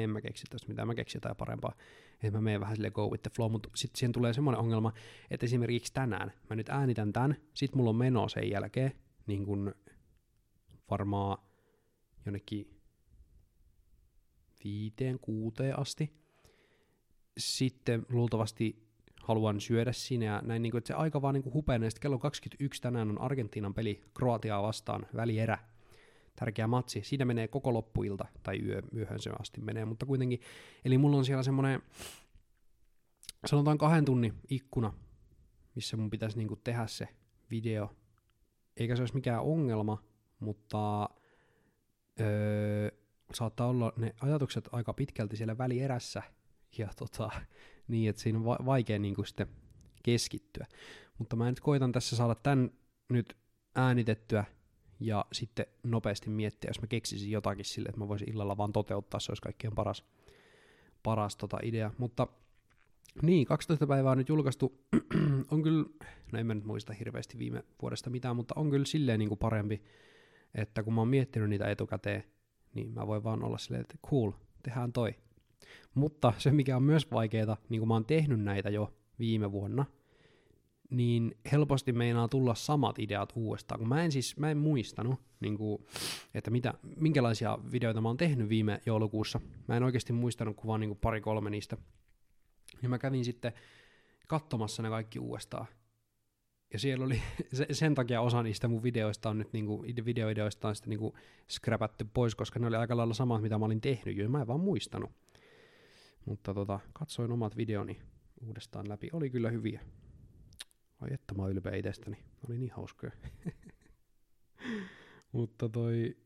En 0.02 0.10
mä 0.10 0.20
keksi 0.20 0.44
tästä 0.50 0.68
mitään, 0.68 0.88
mä 0.88 0.94
keksin 0.94 1.16
jotain 1.16 1.36
parempaa. 1.36 1.74
Että 2.22 2.38
mä 2.38 2.40
menen 2.40 2.60
vähän 2.60 2.76
sille 2.76 2.90
go 2.90 3.08
with 3.08 3.22
the 3.22 3.30
flow, 3.36 3.52
mutta 3.52 3.68
sitten 3.74 3.98
siihen 3.98 4.12
tulee 4.12 4.32
semmoinen 4.32 4.60
ongelma, 4.60 4.92
että 5.30 5.46
esimerkiksi 5.46 5.92
tänään 5.92 6.32
mä 6.50 6.56
nyt 6.56 6.68
äänitän 6.68 7.12
tän, 7.12 7.36
sit 7.54 7.74
mulla 7.74 7.90
on 7.90 7.96
meno 7.96 8.28
sen 8.28 8.50
jälkeen, 8.50 8.92
niin 9.26 9.44
kun 9.46 9.74
varmaan 10.90 11.38
jonnekin 12.26 12.80
viiteen, 14.64 15.18
kuuteen 15.18 15.78
asti. 15.78 16.12
Sitten 17.38 18.06
luultavasti 18.08 18.91
haluan 19.22 19.60
syödä 19.60 19.92
siinä 19.92 20.24
ja 20.24 20.42
näin, 20.44 20.62
niin 20.62 20.70
kuin, 20.70 20.78
että 20.78 20.88
se 20.88 20.94
aika 20.94 21.22
vaan 21.22 21.34
niin 21.34 21.42
kuin 21.42 21.54
hupenee. 21.54 21.90
Sitten 21.90 22.02
kello 22.02 22.18
21 22.18 22.82
tänään 22.82 23.10
on 23.10 23.20
Argentiinan 23.20 23.74
peli 23.74 24.04
Kroatiaa 24.14 24.62
vastaan, 24.62 25.06
välierä. 25.16 25.58
Tärkeä 26.36 26.66
matsi. 26.66 27.00
Siinä 27.04 27.24
menee 27.24 27.48
koko 27.48 27.72
loppuilta, 27.72 28.24
tai 28.42 28.58
yö, 28.62 28.82
yöhön 28.96 29.20
se 29.20 29.30
asti 29.40 29.60
menee, 29.60 29.84
mutta 29.84 30.06
kuitenkin. 30.06 30.40
Eli 30.84 30.98
mulla 30.98 31.16
on 31.16 31.24
siellä 31.24 31.42
semmoinen 31.42 31.82
sanotaan 33.46 33.78
kahden 33.78 34.04
tunnin 34.04 34.34
ikkuna, 34.48 34.92
missä 35.74 35.96
mun 35.96 36.10
pitäisi 36.10 36.38
niinku 36.38 36.56
tehdä 36.56 36.86
se 36.86 37.08
video. 37.50 37.90
Eikä 38.76 38.96
se 38.96 39.02
olisi 39.02 39.14
mikään 39.14 39.42
ongelma, 39.42 40.02
mutta 40.40 41.08
öö, 42.20 42.90
saattaa 43.32 43.66
olla 43.66 43.92
ne 43.96 44.14
ajatukset 44.20 44.68
aika 44.72 44.92
pitkälti 44.92 45.36
siellä 45.36 45.58
välierässä, 45.58 46.22
ja 46.78 46.88
tota, 46.96 47.30
niin, 47.88 48.10
että 48.10 48.22
siinä 48.22 48.38
on 48.38 48.44
va- 48.44 48.58
vaikea 48.66 48.98
niinku 48.98 49.24
sitten 49.24 49.46
keskittyä. 50.02 50.66
Mutta 51.18 51.36
mä 51.36 51.50
nyt 51.50 51.60
koitan 51.60 51.92
tässä 51.92 52.16
saada 52.16 52.34
tämän 52.34 52.70
nyt 53.08 53.36
äänitettyä 53.74 54.44
ja 55.00 55.24
sitten 55.32 55.66
nopeasti 55.82 56.30
miettiä, 56.30 56.68
jos 56.68 56.80
mä 56.80 56.86
keksisin 56.86 57.30
jotakin 57.30 57.64
sille, 57.64 57.88
että 57.88 58.00
mä 58.00 58.08
voisin 58.08 58.30
illalla 58.30 58.56
vaan 58.56 58.72
toteuttaa, 58.72 59.20
se 59.20 59.32
olisi 59.32 59.42
kaikkein 59.42 59.74
paras, 59.74 60.04
paras 61.02 61.36
tota 61.36 61.58
idea. 61.62 61.90
Mutta 61.98 62.26
niin, 63.22 63.46
12 63.46 63.86
päivää 63.86 64.12
on 64.12 64.18
nyt 64.18 64.28
julkaistu. 64.28 64.86
on 65.50 65.62
kyllä, 65.62 65.84
no 66.32 66.38
en 66.38 66.46
mä 66.46 66.54
nyt 66.54 66.64
muista 66.64 66.92
hirveästi 66.92 67.38
viime 67.38 67.64
vuodesta 67.82 68.10
mitään, 68.10 68.36
mutta 68.36 68.54
on 68.56 68.70
kyllä 68.70 68.84
silleen 68.84 69.18
niin 69.18 69.28
kuin 69.28 69.38
parempi, 69.38 69.82
että 70.54 70.82
kun 70.82 70.94
mä 70.94 71.00
oon 71.00 71.08
miettinyt 71.08 71.48
niitä 71.48 71.70
etukäteen, 71.70 72.24
niin 72.74 72.90
mä 72.90 73.06
voin 73.06 73.24
vaan 73.24 73.44
olla 73.44 73.58
silleen, 73.58 73.80
että 73.80 74.08
cool, 74.10 74.30
tehdään 74.62 74.92
toi. 74.92 75.14
Mutta 75.94 76.32
se, 76.38 76.52
mikä 76.52 76.76
on 76.76 76.82
myös 76.82 77.10
vaikeaa, 77.10 77.56
niin 77.68 77.80
kuin 77.80 77.88
mä 77.88 77.94
oon 77.94 78.04
tehnyt 78.04 78.40
näitä 78.40 78.70
jo 78.70 78.94
viime 79.18 79.52
vuonna, 79.52 79.84
niin 80.90 81.34
helposti 81.52 81.92
meinaa 81.92 82.28
tulla 82.28 82.54
samat 82.54 82.98
ideat 82.98 83.32
uudestaan, 83.36 83.78
kun 83.78 83.88
mä 83.88 84.04
en 84.04 84.12
siis, 84.12 84.36
mä 84.36 84.50
en 84.50 84.58
muistanut, 84.58 85.20
niin 85.40 85.58
kuin, 85.58 85.86
että 86.34 86.50
mitä, 86.50 86.74
minkälaisia 86.96 87.58
videoita 87.72 88.00
mä 88.00 88.08
oon 88.08 88.16
tehnyt 88.16 88.48
viime 88.48 88.80
joulukuussa. 88.86 89.40
Mä 89.68 89.76
en 89.76 89.82
oikeasti 89.82 90.12
muistanut 90.12 90.56
kuin 90.56 90.66
vaan 90.66 90.80
niin 90.80 90.90
kuin 90.90 90.98
pari-kolme 90.98 91.50
niistä. 91.50 91.76
Ja 92.82 92.88
mä 92.88 92.98
kävin 92.98 93.24
sitten 93.24 93.52
katsomassa 94.28 94.82
ne 94.82 94.88
kaikki 94.88 95.18
uudestaan. 95.18 95.66
Ja 96.72 96.78
siellä 96.78 97.04
oli, 97.04 97.22
sen 97.72 97.94
takia 97.94 98.20
osa 98.20 98.42
niistä 98.42 98.68
mun 98.68 98.82
videoista 98.82 99.30
on 99.30 99.38
nyt, 99.38 99.52
niinku, 99.52 99.84
videoideoista 100.04 100.68
on 100.68 100.76
sitten 100.76 100.90
niinku 100.90 101.14
scrapätty 101.50 102.06
pois, 102.14 102.34
koska 102.34 102.58
ne 102.58 102.66
oli 102.66 102.76
aika 102.76 102.96
lailla 102.96 103.14
samat, 103.14 103.42
mitä 103.42 103.58
mä 103.58 103.64
olin 103.64 103.80
tehnyt 103.80 104.16
jo, 104.16 104.28
mä 104.28 104.40
en 104.40 104.46
vaan 104.46 104.60
muistanut. 104.60 105.10
Mutta 106.24 106.54
tota, 106.54 106.80
katsoin 106.92 107.32
omat 107.32 107.56
videoni 107.56 108.02
uudestaan 108.40 108.88
läpi, 108.88 109.08
oli 109.12 109.30
kyllä 109.30 109.50
hyviä. 109.50 109.80
Ai 111.00 111.08
että 111.12 111.34
mä 111.34 111.46
ylpeä 111.48 111.76
itsestäni, 111.76 112.16
oli 112.48 112.58
niin 112.58 112.72
hauskoja. 112.72 113.12
Mutta 115.32 115.68
toi, 115.68 116.16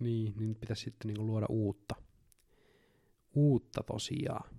niin, 0.00 0.34
niin 0.36 0.54
pitäisi 0.54 0.82
sitten 0.82 1.08
niinku 1.08 1.26
luoda 1.26 1.46
uutta. 1.48 1.94
Uutta 3.34 3.82
tosiaan. 3.82 4.50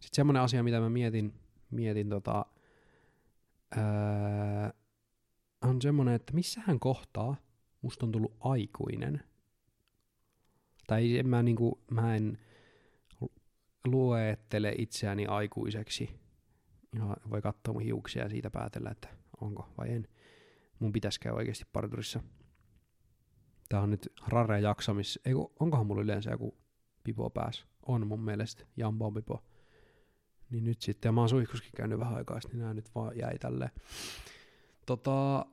Sitten 0.00 0.16
semmoinen 0.16 0.42
asia, 0.42 0.62
mitä 0.62 0.80
mä 0.80 0.90
mietin, 0.90 1.34
mietin 1.70 2.08
tota, 2.08 2.46
ää, 3.76 4.74
on 5.62 5.82
semmoinen, 5.82 6.14
että 6.14 6.32
missähän 6.32 6.80
kohtaa 6.80 7.36
musta 7.82 8.06
on 8.06 8.12
tullut 8.12 8.36
aikuinen. 8.40 9.27
Tai 10.88 11.18
en 11.18 11.28
mä, 11.28 11.42
niinku, 11.42 11.80
mä 11.90 12.16
en 12.16 12.38
luettele 13.84 14.74
itseäni 14.78 15.26
aikuiseksi. 15.26 16.10
Ja 16.94 17.16
voi 17.30 17.42
katsoa 17.42 17.72
mun 17.72 17.82
hiuksia 17.82 18.22
ja 18.22 18.28
siitä 18.28 18.50
päätellä, 18.50 18.90
että 18.90 19.08
onko 19.40 19.68
vai 19.78 19.92
en. 19.92 20.08
Mun 20.78 20.92
pitäisi 20.92 21.20
käydä 21.20 21.36
oikeasti 21.36 21.64
parturissa. 21.72 22.20
Tää 23.68 23.80
on 23.80 23.90
nyt 23.90 24.12
rare 24.28 24.60
jaksamis... 24.60 25.20
Ei, 25.24 25.32
onkohan 25.60 25.86
mulla 25.86 26.02
yleensä 26.02 26.30
joku 26.30 26.58
pipo 27.04 27.30
pääs? 27.30 27.66
On 27.82 28.06
mun 28.06 28.20
mielestä. 28.20 28.66
Jambo 28.76 29.10
pipo. 29.10 29.44
Niin 30.50 30.64
nyt 30.64 30.82
sitten, 30.82 31.08
ja 31.08 31.12
mä 31.12 31.20
oon 31.20 31.28
suihkuskin 31.28 31.72
käynyt 31.76 31.98
vähän 31.98 32.14
aikaa, 32.14 32.40
niin 32.48 32.58
nämä 32.58 32.74
nyt 32.74 32.94
vaan 32.94 33.18
jäi 33.18 33.38
tälle. 33.38 33.70
Tota, 34.86 35.46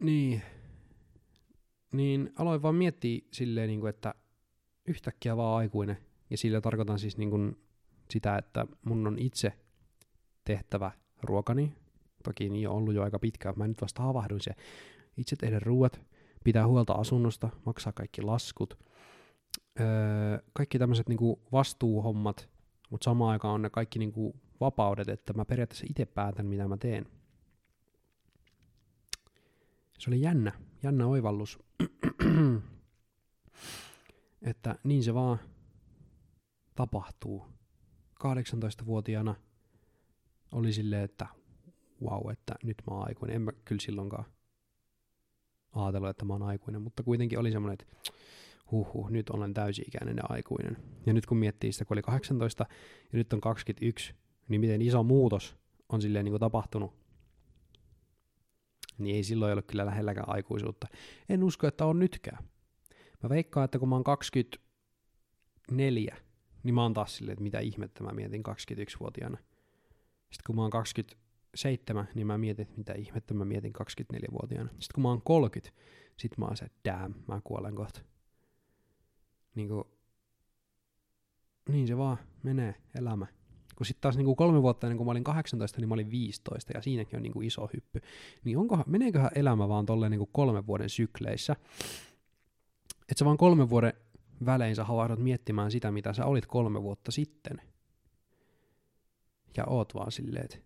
niin, 0.00 0.42
niin 1.92 2.32
aloin 2.36 2.62
vaan 2.62 2.74
miettiä 2.74 3.20
silleen, 3.32 3.68
niin 3.68 3.80
kuin, 3.80 3.90
että 3.90 4.14
yhtäkkiä 4.86 5.36
vaan 5.36 5.58
aikuinen. 5.58 5.96
Ja 6.30 6.36
sillä 6.36 6.60
tarkoitan 6.60 6.98
siis 6.98 7.18
niin 7.18 7.30
kuin 7.30 7.56
sitä, 8.10 8.36
että 8.38 8.66
mun 8.84 9.06
on 9.06 9.18
itse 9.18 9.52
tehtävä 10.44 10.90
ruokani. 11.22 11.72
Toki 12.24 12.48
niin 12.48 12.68
on 12.68 12.76
ollut 12.76 12.94
jo 12.94 13.02
aika 13.02 13.18
pitkään, 13.18 13.54
mä 13.58 13.68
nyt 13.68 13.82
vasta 13.82 14.02
havahduin 14.02 14.40
se. 14.40 14.52
Itse 15.16 15.36
tehdä 15.36 15.58
ruuat, 15.58 16.00
pitää 16.44 16.66
huolta 16.66 16.92
asunnosta, 16.92 17.48
maksaa 17.66 17.92
kaikki 17.92 18.22
laskut. 18.22 18.78
Öö, 19.80 19.86
kaikki 20.52 20.78
tämmöiset 20.78 21.08
niin 21.08 21.18
vastuuhommat, 21.52 22.48
mutta 22.90 23.04
samaan 23.04 23.32
aikaan 23.32 23.54
on 23.54 23.62
ne 23.62 23.70
kaikki 23.70 23.98
niinku 23.98 24.36
vapaudet, 24.60 25.08
että 25.08 25.32
mä 25.32 25.44
periaatteessa 25.44 25.86
itse 25.90 26.04
päätän, 26.04 26.46
mitä 26.46 26.68
mä 26.68 26.76
teen. 26.76 27.06
Se 29.98 30.10
oli 30.10 30.20
jännä, 30.20 30.52
jännä 30.82 31.06
oivallus. 31.06 31.58
että 34.44 34.78
niin 34.84 35.02
se 35.02 35.14
vaan 35.14 35.38
tapahtuu. 36.74 37.46
18-vuotiaana 38.14 39.34
oli 40.52 40.72
silleen, 40.72 41.02
että 41.02 41.26
wow, 42.02 42.30
että 42.30 42.54
nyt 42.62 42.82
mä 42.90 42.96
oon 42.96 43.08
aikuinen. 43.08 43.36
En 43.36 43.42
mä 43.42 43.52
kyllä 43.64 43.80
silloinkaan 43.80 44.24
ajatellut, 45.72 46.10
että 46.10 46.24
mä 46.24 46.32
oon 46.32 46.42
aikuinen, 46.42 46.82
mutta 46.82 47.02
kuitenkin 47.02 47.38
oli 47.38 47.52
semmoinen, 47.52 47.78
että 47.80 48.10
huhhuh, 48.70 49.10
nyt 49.10 49.30
olen 49.30 49.54
täysi-ikäinen 49.54 50.16
ja 50.16 50.22
aikuinen. 50.28 50.76
Ja 51.06 51.12
nyt 51.12 51.26
kun 51.26 51.36
miettii 51.36 51.72
sitä, 51.72 51.84
kun 51.84 51.94
oli 51.94 52.02
18 52.02 52.66
ja 53.12 53.18
nyt 53.18 53.32
on 53.32 53.40
21, 53.40 54.14
niin 54.48 54.60
miten 54.60 54.82
iso 54.82 55.02
muutos 55.02 55.56
on 55.88 56.02
silleen 56.02 56.24
niin 56.24 56.32
kuin 56.32 56.40
tapahtunut, 56.40 56.94
niin 58.98 59.16
ei 59.16 59.24
silloin 59.24 59.52
ole 59.52 59.62
kyllä 59.62 59.86
lähelläkään 59.86 60.28
aikuisuutta. 60.28 60.86
En 61.28 61.44
usko, 61.44 61.66
että 61.66 61.86
on 61.86 61.98
nytkään. 61.98 62.44
Mä 63.24 63.28
veikkaan, 63.28 63.64
että 63.64 63.78
kun 63.78 63.88
mä 63.88 63.94
oon 63.94 64.04
24, 64.04 66.16
niin 66.62 66.74
mä 66.74 66.82
oon 66.82 66.94
taas 66.94 67.16
silleen, 67.16 67.32
että 67.32 67.42
mitä 67.42 67.58
ihmettä 67.58 68.04
mä 68.04 68.12
mietin 68.12 68.42
21-vuotiaana. 68.48 69.38
Sitten 70.30 70.46
kun 70.46 70.56
mä 70.56 70.62
oon 70.62 70.70
27, 70.70 72.08
niin 72.14 72.26
mä 72.26 72.38
mietin, 72.38 72.62
että 72.62 72.76
mitä 72.76 72.92
ihmettä 72.92 73.34
mä 73.34 73.44
mietin 73.44 73.72
24-vuotiaana. 73.82 74.70
Sitten 74.70 74.94
kun 74.94 75.02
mä 75.02 75.08
oon 75.08 75.22
30, 75.22 75.76
sit 76.16 76.38
mä 76.38 76.44
oon 76.44 76.56
se, 76.56 76.66
damn, 76.84 77.14
mä 77.28 77.40
kuolen 77.44 77.74
kohta 77.74 78.00
niin, 79.54 79.68
kuin, 79.68 79.84
niin 81.68 81.86
se 81.86 81.96
vaan 81.96 82.18
menee 82.42 82.74
elämä. 82.98 83.26
Kun 83.76 83.86
sitten 83.86 84.00
taas 84.00 84.16
niin 84.16 84.26
kuin 84.26 84.36
kolme 84.36 84.62
vuotta 84.62 84.86
ennen 84.86 84.96
kuin 84.96 85.06
mä 85.06 85.10
olin 85.10 85.24
18, 85.24 85.80
niin 85.80 85.88
mä 85.88 85.94
olin 85.94 86.10
15, 86.10 86.72
ja 86.74 86.82
siinäkin 86.82 87.16
on 87.16 87.22
niin 87.22 87.32
kuin 87.32 87.46
iso 87.46 87.70
hyppy. 87.74 88.00
Niin 88.44 88.58
onkohan, 88.58 88.84
meneeköhän 88.88 89.30
elämä 89.34 89.68
vaan 89.68 89.86
tolleen 89.86 90.10
niin 90.10 90.18
kuin 90.18 90.30
kolmen 90.32 90.66
vuoden 90.66 90.90
sykleissä, 90.90 91.56
että 93.08 93.18
sä 93.18 93.24
vaan 93.24 93.36
kolmen 93.36 93.70
vuoden 93.70 93.92
välein 94.46 94.76
sä 94.76 94.84
havahdut 94.84 95.18
miettimään 95.18 95.70
sitä, 95.70 95.90
mitä 95.90 96.12
sä 96.12 96.26
olit 96.26 96.46
kolme 96.46 96.82
vuotta 96.82 97.10
sitten. 97.10 97.60
Ja 99.56 99.64
oot 99.66 99.94
vaan 99.94 100.12
silleen, 100.12 100.44
että 100.44 100.58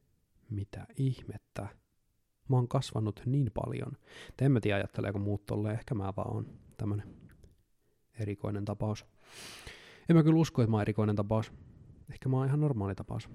mitä 0.50 0.86
ihmettä. 0.96 1.68
Mä 2.48 2.56
oon 2.56 2.68
kasvanut 2.68 3.22
niin 3.26 3.50
paljon. 3.54 3.92
Te 4.36 4.44
en 4.44 4.52
mä 4.52 4.60
tiedä 4.60 4.76
ajatteleeko 4.76 5.18
muut 5.18 5.46
tolleen, 5.46 5.74
ehkä 5.74 5.94
mä 5.94 6.12
vaan 6.16 6.34
oon 6.34 6.46
tämmönen 6.76 7.14
erikoinen 8.20 8.64
tapaus. 8.64 9.06
En 10.08 10.16
mä 10.16 10.22
kyllä 10.22 10.38
usko, 10.38 10.62
että 10.62 10.70
mä 10.70 10.76
oon 10.76 10.82
erikoinen 10.82 11.16
tapaus. 11.16 11.52
Ehkä 12.10 12.28
mä 12.28 12.36
oon 12.36 12.46
ihan 12.46 12.60
normaali 12.60 12.94
tapaus. 12.94 13.28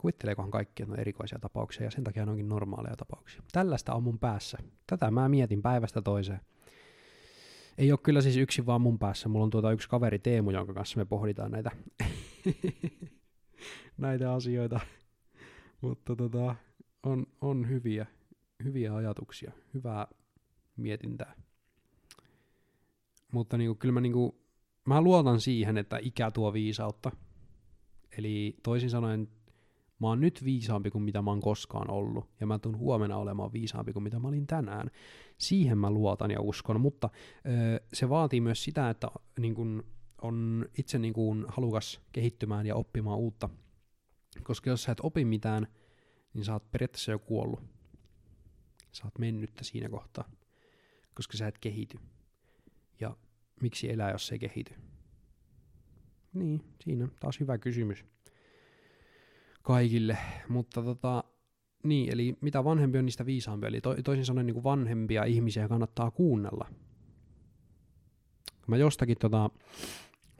Kuvitteleekohan 0.00 0.50
kaikki, 0.50 0.82
että 0.82 0.92
on 0.92 1.00
erikoisia 1.00 1.38
tapauksia 1.38 1.84
ja 1.84 1.90
sen 1.90 2.04
takia 2.04 2.24
ne 2.24 2.30
onkin 2.30 2.48
normaaleja 2.48 2.96
tapauksia. 2.96 3.42
Tällaista 3.52 3.94
on 3.94 4.02
mun 4.02 4.18
päässä. 4.18 4.58
Tätä 4.86 5.10
mä 5.10 5.28
mietin 5.28 5.62
päivästä 5.62 6.02
toiseen. 6.02 6.40
Ei 7.78 7.92
ole 7.92 7.98
kyllä 8.02 8.20
siis 8.20 8.36
yksin 8.36 8.66
vaan 8.66 8.80
mun 8.80 8.98
päässä. 8.98 9.28
Mulla 9.28 9.44
on 9.44 9.50
tuota 9.50 9.72
yksi 9.72 9.88
kaveri 9.88 10.18
Teemu, 10.18 10.50
jonka 10.50 10.74
kanssa 10.74 10.98
me 10.98 11.04
pohditaan 11.04 11.50
näitä, 11.50 11.70
näitä 13.98 14.32
asioita. 14.32 14.80
Mutta 15.80 16.16
tota, 16.16 16.54
on, 17.02 17.26
on 17.40 17.68
hyviä, 17.68 18.06
hyviä 18.64 18.94
ajatuksia, 18.94 19.52
hyvää 19.74 20.06
mietintää. 20.76 21.34
Mutta 23.32 23.58
niinku, 23.58 23.74
kyllä 23.74 23.92
mä, 23.92 24.00
niinku, 24.00 24.40
mä 24.84 25.00
luotan 25.00 25.40
siihen, 25.40 25.78
että 25.78 25.98
ikä 26.02 26.30
tuo 26.30 26.52
viisautta. 26.52 27.10
Eli 28.18 28.56
toisin 28.62 28.90
sanoen, 28.90 29.28
mä 30.02 30.08
oon 30.08 30.20
nyt 30.20 30.44
viisaampi 30.44 30.90
kuin 30.90 31.04
mitä 31.04 31.22
mä 31.22 31.30
oon 31.30 31.40
koskaan 31.40 31.90
ollut, 31.90 32.28
ja 32.40 32.46
mä 32.46 32.58
tuun 32.58 32.78
huomenna 32.78 33.16
olemaan 33.16 33.52
viisaampi 33.52 33.92
kuin 33.92 34.02
mitä 34.02 34.18
mä 34.18 34.28
olin 34.28 34.46
tänään. 34.46 34.90
Siihen 35.38 35.78
mä 35.78 35.90
luotan 35.90 36.30
ja 36.30 36.40
uskon, 36.40 36.80
mutta 36.80 37.10
ö, 37.46 37.80
se 37.92 38.08
vaatii 38.08 38.40
myös 38.40 38.64
sitä, 38.64 38.90
että 38.90 39.10
niin 39.38 39.54
kun, 39.54 39.84
on 40.22 40.66
itse 40.78 40.98
niin 40.98 41.14
kun, 41.14 41.46
halukas 41.48 42.00
kehittymään 42.12 42.66
ja 42.66 42.74
oppimaan 42.74 43.18
uutta. 43.18 43.48
Koska 44.42 44.70
jos 44.70 44.82
sä 44.82 44.92
et 44.92 45.00
opi 45.02 45.24
mitään, 45.24 45.66
niin 46.34 46.44
sä 46.44 46.52
oot 46.52 46.70
periaatteessa 46.70 47.10
jo 47.10 47.18
kuollut. 47.18 47.60
Sä 48.92 49.04
oot 49.04 49.18
mennyttä 49.18 49.64
siinä 49.64 49.88
kohtaa, 49.88 50.30
koska 51.14 51.36
sä 51.36 51.46
et 51.46 51.58
kehity. 51.58 51.98
Ja 53.00 53.16
miksi 53.60 53.90
elää, 53.90 54.10
jos 54.10 54.32
ei 54.32 54.38
kehity? 54.38 54.74
niin, 56.32 56.64
siinä 56.84 57.08
taas 57.20 57.40
hyvä 57.40 57.58
kysymys 57.58 58.04
kaikille. 59.62 60.18
Mutta 60.48 60.82
tota, 60.82 61.24
niin, 61.84 62.12
eli 62.12 62.36
mitä 62.40 62.64
vanhempi 62.64 62.98
on, 62.98 63.04
niistä 63.04 63.26
viisaampi. 63.26 63.66
Eli 63.66 63.80
to, 63.80 63.96
toisin 64.04 64.24
sanoen 64.24 64.46
niin 64.46 64.54
kuin 64.54 64.64
vanhempia 64.64 65.24
ihmisiä 65.24 65.68
kannattaa 65.68 66.10
kuunnella. 66.10 66.68
Mä 68.66 68.76
jostakin 68.76 69.18
tota, 69.18 69.50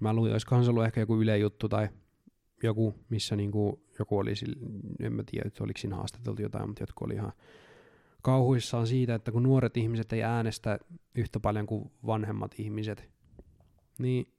mä 0.00 0.12
luin, 0.12 0.32
olisikohan 0.32 0.64
se 0.64 0.70
ollut 0.70 0.84
ehkä 0.84 1.00
joku 1.00 1.20
Yle 1.20 1.38
juttu 1.38 1.68
tai 1.68 1.88
joku, 2.62 2.94
missä 3.08 3.36
niinku, 3.36 3.84
joku 3.98 4.18
oli, 4.18 4.32
en 5.00 5.12
mä 5.12 5.22
tiedä, 5.30 5.50
oliko 5.60 5.78
siinä 5.78 5.96
haastateltu 5.96 6.42
jotain, 6.42 6.68
mutta 6.68 6.82
jotkut 6.82 7.06
oli 7.06 7.14
ihan 7.14 7.32
kauhuissaan 8.22 8.86
siitä, 8.86 9.14
että 9.14 9.32
kun 9.32 9.42
nuoret 9.42 9.76
ihmiset 9.76 10.12
ei 10.12 10.22
äänestä 10.22 10.78
yhtä 11.14 11.40
paljon 11.40 11.66
kuin 11.66 11.90
vanhemmat 12.06 12.54
ihmiset, 12.58 13.10
niin 13.98 14.34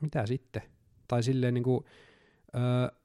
mitä 0.00 0.26
sitten? 0.26 0.62
Tai 1.08 1.22
silleen 1.22 1.54
niin 1.54 1.64
kuin, 1.64 1.84
öö, 2.54 3.01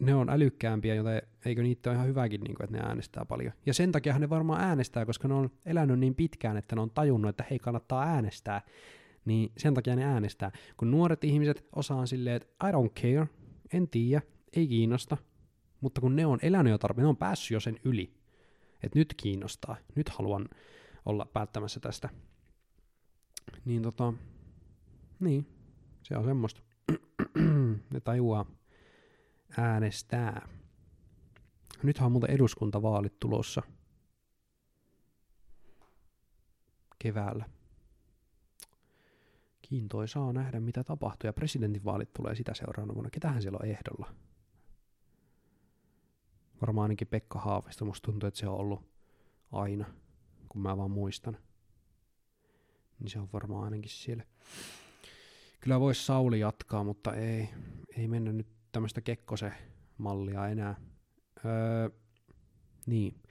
ne 0.00 0.14
on 0.14 0.30
älykkäämpiä, 0.30 0.94
joten 0.94 1.22
eikö 1.44 1.62
niitä 1.62 1.90
ole 1.90 1.96
ihan 1.96 2.08
hyväkin, 2.08 2.40
niin 2.40 2.54
kuin, 2.54 2.64
että 2.64 2.76
ne 2.76 2.82
äänestää 2.86 3.24
paljon. 3.24 3.52
Ja 3.66 3.74
sen 3.74 3.92
takia 3.92 4.18
ne 4.18 4.30
varmaan 4.30 4.60
äänestää, 4.60 5.06
koska 5.06 5.28
ne 5.28 5.34
on 5.34 5.50
elänyt 5.66 5.98
niin 5.98 6.14
pitkään, 6.14 6.56
että 6.56 6.76
ne 6.76 6.82
on 6.82 6.90
tajunnut, 6.90 7.28
että 7.28 7.44
hei, 7.50 7.58
kannattaa 7.58 8.02
äänestää. 8.02 8.62
Niin 9.24 9.52
sen 9.56 9.74
takia 9.74 9.96
ne 9.96 10.04
äänestää. 10.04 10.52
Kun 10.76 10.90
nuoret 10.90 11.24
ihmiset 11.24 11.66
osaa 11.76 12.06
silleen, 12.06 12.36
että 12.36 12.68
I 12.68 12.72
don't 12.72 13.02
care, 13.02 13.28
en 13.72 13.88
tiedä, 13.88 14.22
ei 14.52 14.68
kiinnosta. 14.68 15.16
Mutta 15.80 16.00
kun 16.00 16.16
ne 16.16 16.26
on 16.26 16.38
elänyt 16.42 16.70
jo 16.70 16.78
tarpeen, 16.78 17.02
ne 17.02 17.08
on 17.08 17.16
päässyt 17.16 17.50
jo 17.50 17.60
sen 17.60 17.80
yli. 17.84 18.14
Että 18.82 18.98
nyt 18.98 19.14
kiinnostaa, 19.16 19.76
nyt 19.94 20.08
haluan 20.08 20.48
olla 21.06 21.26
päättämässä 21.32 21.80
tästä. 21.80 22.08
Niin 23.64 23.82
tota, 23.82 24.12
niin, 25.20 25.46
se 26.02 26.16
on 26.16 26.24
semmoista. 26.24 26.60
ne 27.94 28.00
tajuaa 28.04 28.46
äänestää. 29.58 30.48
Nythän 31.82 32.06
on 32.06 32.12
muuten 32.12 32.30
eduskuntavaalit 32.30 33.20
tulossa 33.20 33.62
keväällä. 36.98 37.44
Kiintoisaa 39.62 40.32
nähdä, 40.32 40.60
mitä 40.60 40.84
tapahtuu. 40.84 41.28
Ja 41.28 41.32
presidentinvaalit 41.32 42.12
tulee 42.12 42.34
sitä 42.34 42.54
seuraavana 42.54 42.94
vuonna. 42.94 43.10
Ketähän 43.10 43.42
siellä 43.42 43.58
on 43.62 43.68
ehdolla? 43.68 44.14
Varmaan 46.60 46.84
ainakin 46.84 47.08
Pekka 47.08 47.38
Haavisto. 47.38 47.84
Musta 47.84 48.06
tuntuu, 48.06 48.26
että 48.26 48.40
se 48.40 48.48
on 48.48 48.58
ollut 48.58 48.84
aina, 49.52 49.86
kun 50.48 50.62
mä 50.62 50.76
vaan 50.76 50.90
muistan. 50.90 51.36
Niin 52.98 53.10
se 53.10 53.18
on 53.18 53.28
varmaan 53.32 53.64
ainakin 53.64 53.90
siellä. 53.90 54.24
Kyllä 55.60 55.80
voisi 55.80 56.04
Sauli 56.04 56.40
jatkaa, 56.40 56.84
mutta 56.84 57.14
ei, 57.14 57.48
ei 57.96 58.08
mennä 58.08 58.32
nyt 58.32 58.46
tämmöistä 58.74 59.00
Kekkose-mallia 59.00 60.48
enää. 60.48 60.74
Öö, 61.44 61.88
niin. 62.86 63.22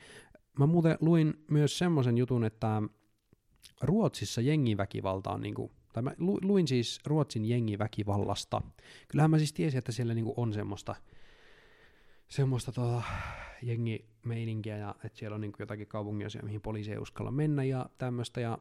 Mä 0.60 0.66
muuten 0.66 0.98
luin 1.02 1.34
myös 1.52 1.78
semmoisen 1.78 2.18
jutun, 2.18 2.44
että 2.44 2.82
Ruotsissa 3.82 4.42
jengiväkivalta 4.42 5.32
on 5.32 5.42
niinku, 5.42 5.72
tai 5.94 6.04
mä 6.04 6.12
luin 6.20 6.68
siis 6.68 7.00
Ruotsin 7.06 7.46
jengiväkivallasta. 7.46 8.62
Kyllähän 9.08 9.32
mä 9.32 9.38
siis 9.38 9.54
tiesin, 9.54 9.78
että 9.78 9.92
siellä 9.92 10.14
niinku 10.14 10.34
on 10.38 10.54
semmoista, 10.54 10.96
semmoista 12.28 12.72
tota, 12.72 13.02
jengimeininkiä 13.62 14.78
ja 14.78 14.96
että 15.04 15.20
siellä 15.20 15.36
on 15.36 15.42
niinku 15.42 15.58
jotakin 15.60 15.88
kaupunginosia, 15.88 16.44
mihin 16.44 16.62
poliisi 16.62 16.92
ei 16.92 16.98
uskalla 16.98 17.32
mennä 17.32 17.64
ja 17.64 17.90
tämmöistä. 17.98 18.42
Ja 18.42 18.58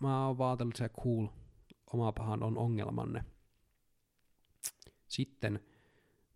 mä 0.00 0.26
oon 0.26 0.38
vaatellut, 0.38 0.76
se 0.76 0.88
cool, 0.88 1.26
oma 1.92 2.12
pahan 2.12 2.42
on 2.42 2.58
ongelmanne. 2.58 3.24
Sitten 5.16 5.60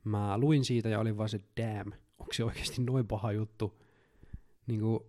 mä 0.04 0.38
luin 0.38 0.64
siitä 0.64 0.88
ja 0.88 1.00
olin 1.00 1.16
vaan 1.16 1.28
se, 1.28 1.40
damn, 1.60 1.92
onko 2.18 2.32
se 2.32 2.44
oikeasti 2.44 2.82
noin 2.82 3.06
paha 3.06 3.32
juttu? 3.32 3.82
Niin 4.66 4.80
kuin, 4.80 5.00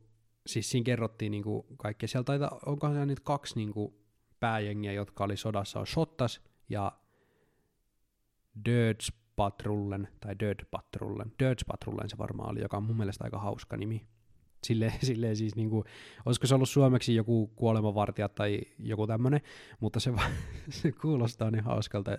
siis 0.48 0.70
siinä 0.70 0.84
kerrottiin 0.84 1.32
niin 1.32 1.44
kuin 1.44 1.64
kaikkea. 1.78 2.08
Siellä 2.08 2.24
taitaa, 2.24 2.60
onkohan 2.66 2.94
siellä 2.96 3.06
niitä 3.06 3.22
kaksi 3.26 3.56
niin 3.56 3.74
kuin 3.74 3.94
pääjengiä, 4.40 4.94
jotka 4.94 5.24
oli 5.24 5.38
sodassa, 5.38 5.80
on 5.80 5.88
Shottas 5.88 6.42
ja 6.70 6.92
Dirge 8.66 9.06
Patrullen, 9.36 10.08
tai 10.20 10.40
Dirt 10.40 10.62
Patrullen. 10.72 11.32
Dirge 11.40 11.64
Patrullen 11.68 12.10
se 12.10 12.18
varmaan 12.18 12.52
oli, 12.52 12.62
joka 12.62 12.78
on 12.78 12.84
mun 12.84 12.98
mielestä 12.98 13.24
aika 13.24 13.40
hauska 13.40 13.78
nimi. 13.78 14.08
Silleen, 14.64 14.94
silleen 15.08 15.36
siis 15.36 15.56
niinku, 15.56 15.84
olisiko 16.26 16.48
se 16.48 16.56
ollut 16.56 16.70
suomeksi 16.70 17.16
joku 17.16 17.48
kuolemavartija 17.56 18.30
tai 18.30 18.62
joku 18.80 19.08
tämmönen, 19.08 19.42
mutta 19.80 20.00
se, 20.00 20.12
se 20.70 20.92
kuulostaa 20.92 21.52
niin 21.52 21.64
hauskalta, 21.64 22.18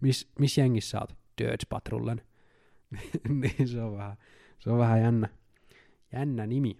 miss, 0.00 0.28
miss 0.38 0.58
jengissä 0.58 0.90
sä 0.90 1.00
oot? 1.00 1.24
Patrullen. 1.68 2.22
niin 3.40 3.68
se 3.68 3.82
on 3.82 3.96
vähän, 3.96 4.16
se 4.58 4.70
on 4.70 4.78
vähän 4.78 5.00
jännä, 5.00 5.28
jännä 6.12 6.46
nimi. 6.46 6.78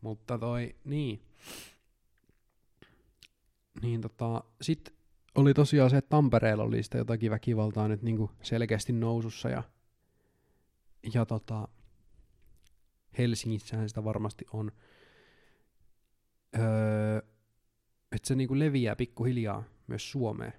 Mutta 0.00 0.38
toi, 0.38 0.74
niin. 0.84 1.22
Niin 3.82 4.00
tota, 4.00 4.44
sit 4.60 4.94
oli 5.34 5.54
tosiaan 5.54 5.90
se, 5.90 5.96
että 5.96 6.08
Tampereella 6.08 6.64
oli 6.64 6.82
sitä 6.82 6.98
jotakin 6.98 7.30
väkivaltaa 7.30 7.88
nyt 7.88 8.02
niinku 8.02 8.30
selkeästi 8.42 8.92
nousussa 8.92 9.48
ja, 9.48 9.62
ja 11.14 11.26
tota, 11.26 11.68
Helsingissähän 13.18 13.88
sitä 13.88 14.04
varmasti 14.04 14.44
on. 14.52 14.72
Öö, 16.58 17.18
että 18.12 18.28
se 18.28 18.34
niinku 18.34 18.58
leviää 18.58 18.96
pikkuhiljaa 18.96 19.64
myös 19.86 20.10
Suomeen. 20.10 20.52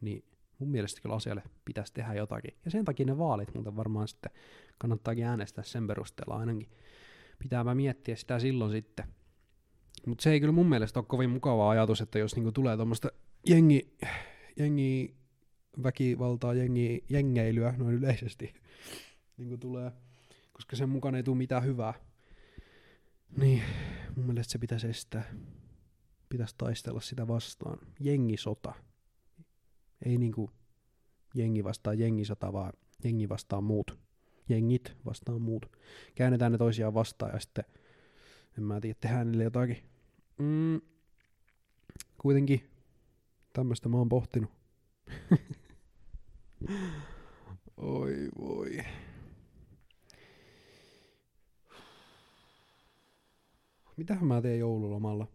Niin 0.00 0.24
mun 0.58 0.70
mielestä 0.70 1.00
kyllä 1.00 1.14
asialle 1.14 1.42
pitäisi 1.64 1.94
tehdä 1.94 2.14
jotakin. 2.14 2.56
Ja 2.64 2.70
sen 2.70 2.84
takia 2.84 3.06
ne 3.06 3.18
vaalit 3.18 3.54
muuten 3.54 3.76
varmaan 3.76 4.08
sitten 4.08 4.32
kannattaakin 4.78 5.24
äänestää 5.24 5.64
sen 5.64 5.86
perusteella 5.86 6.36
ainakin. 6.36 6.68
Pitääpä 7.38 7.74
miettiä 7.74 8.16
sitä 8.16 8.38
silloin 8.38 8.72
sitten. 8.72 9.06
Mutta 10.06 10.22
se 10.22 10.30
ei 10.30 10.40
kyllä 10.40 10.52
mun 10.52 10.68
mielestä 10.68 11.00
ole 11.00 11.06
kovin 11.08 11.30
mukava 11.30 11.70
ajatus, 11.70 12.00
että 12.00 12.18
jos 12.18 12.36
niinku 12.36 12.52
tulee 12.52 12.76
tuommoista 12.76 13.08
jengi, 13.46 13.96
jengi 14.56 15.16
väkivaltaa, 15.82 16.54
jengi, 16.54 17.04
jengeilyä 17.08 17.74
noin 17.78 17.94
yleisesti 17.94 18.54
niinku 19.36 19.58
tulee, 19.58 19.92
koska 20.58 20.76
sen 20.76 20.88
mukaan 20.88 21.14
ei 21.14 21.22
tule 21.22 21.36
mitään 21.36 21.64
hyvää. 21.64 21.94
Niin, 23.36 23.62
mun 24.16 24.26
mielestä 24.26 24.52
se 24.52 24.58
pitäisi 24.58 24.88
estää. 24.88 25.24
Pitäisi 26.28 26.54
taistella 26.58 27.00
sitä 27.00 27.28
vastaan. 27.28 27.78
Jengisota. 28.00 28.74
Ei 30.04 30.18
niinku 30.18 30.50
jengi 31.34 31.64
vastaan 31.64 31.98
jengisota, 31.98 32.52
vaan 32.52 32.72
jengi 33.04 33.28
vastaan 33.28 33.64
muut. 33.64 33.98
Jengit 34.48 34.96
vastaan 35.04 35.42
muut. 35.42 35.76
Käännetään 36.14 36.52
ne 36.52 36.58
toisiaan 36.58 36.94
vastaan 36.94 37.32
ja 37.32 37.40
sitten, 37.40 37.64
en 38.58 38.64
mä 38.64 38.80
tiedä, 38.80 38.98
tehdään 39.00 39.26
niille 39.26 39.44
jotakin. 39.44 39.84
Mm, 40.38 40.80
kuitenkin 42.18 42.70
tämmöistä 43.52 43.88
mä 43.88 43.96
oon 43.96 44.08
pohtinut. 44.08 44.50
Oi 47.76 48.28
voi. 48.40 48.84
Mitähän 53.98 54.26
mä 54.26 54.42
teen 54.42 54.58
joululomalla? 54.58 55.26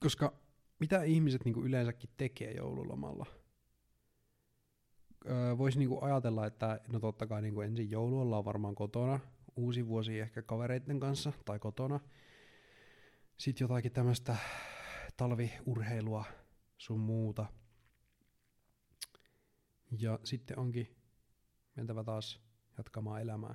Koska 0.00 0.32
mitä 0.78 1.02
ihmiset 1.02 1.44
niinku 1.44 1.64
yleensäkin 1.64 2.10
tekee 2.16 2.52
joululomalla? 2.52 3.26
Öö, 5.26 5.58
Voisi 5.58 5.78
niinku 5.78 6.04
ajatella, 6.04 6.46
että 6.46 6.80
no 6.92 7.00
totta 7.00 7.26
kai 7.26 7.42
niinku 7.42 7.60
ensin 7.60 7.90
joulu 7.90 8.20
ollaan 8.20 8.44
varmaan 8.44 8.74
kotona, 8.74 9.20
uusi 9.56 9.86
vuosi 9.86 10.20
ehkä 10.20 10.42
kavereiden 10.42 11.00
kanssa 11.00 11.32
tai 11.44 11.58
kotona. 11.58 12.00
Sitten 13.38 13.64
jotakin 13.64 13.92
tämmöistä 13.92 14.36
talviurheilua 15.16 16.24
sun 16.78 17.00
muuta. 17.00 17.46
Ja 19.98 20.18
sitten 20.24 20.58
onkin 20.58 20.96
mentävä 21.76 22.04
taas 22.04 22.40
jatkamaan 22.78 23.22
elämää 23.22 23.54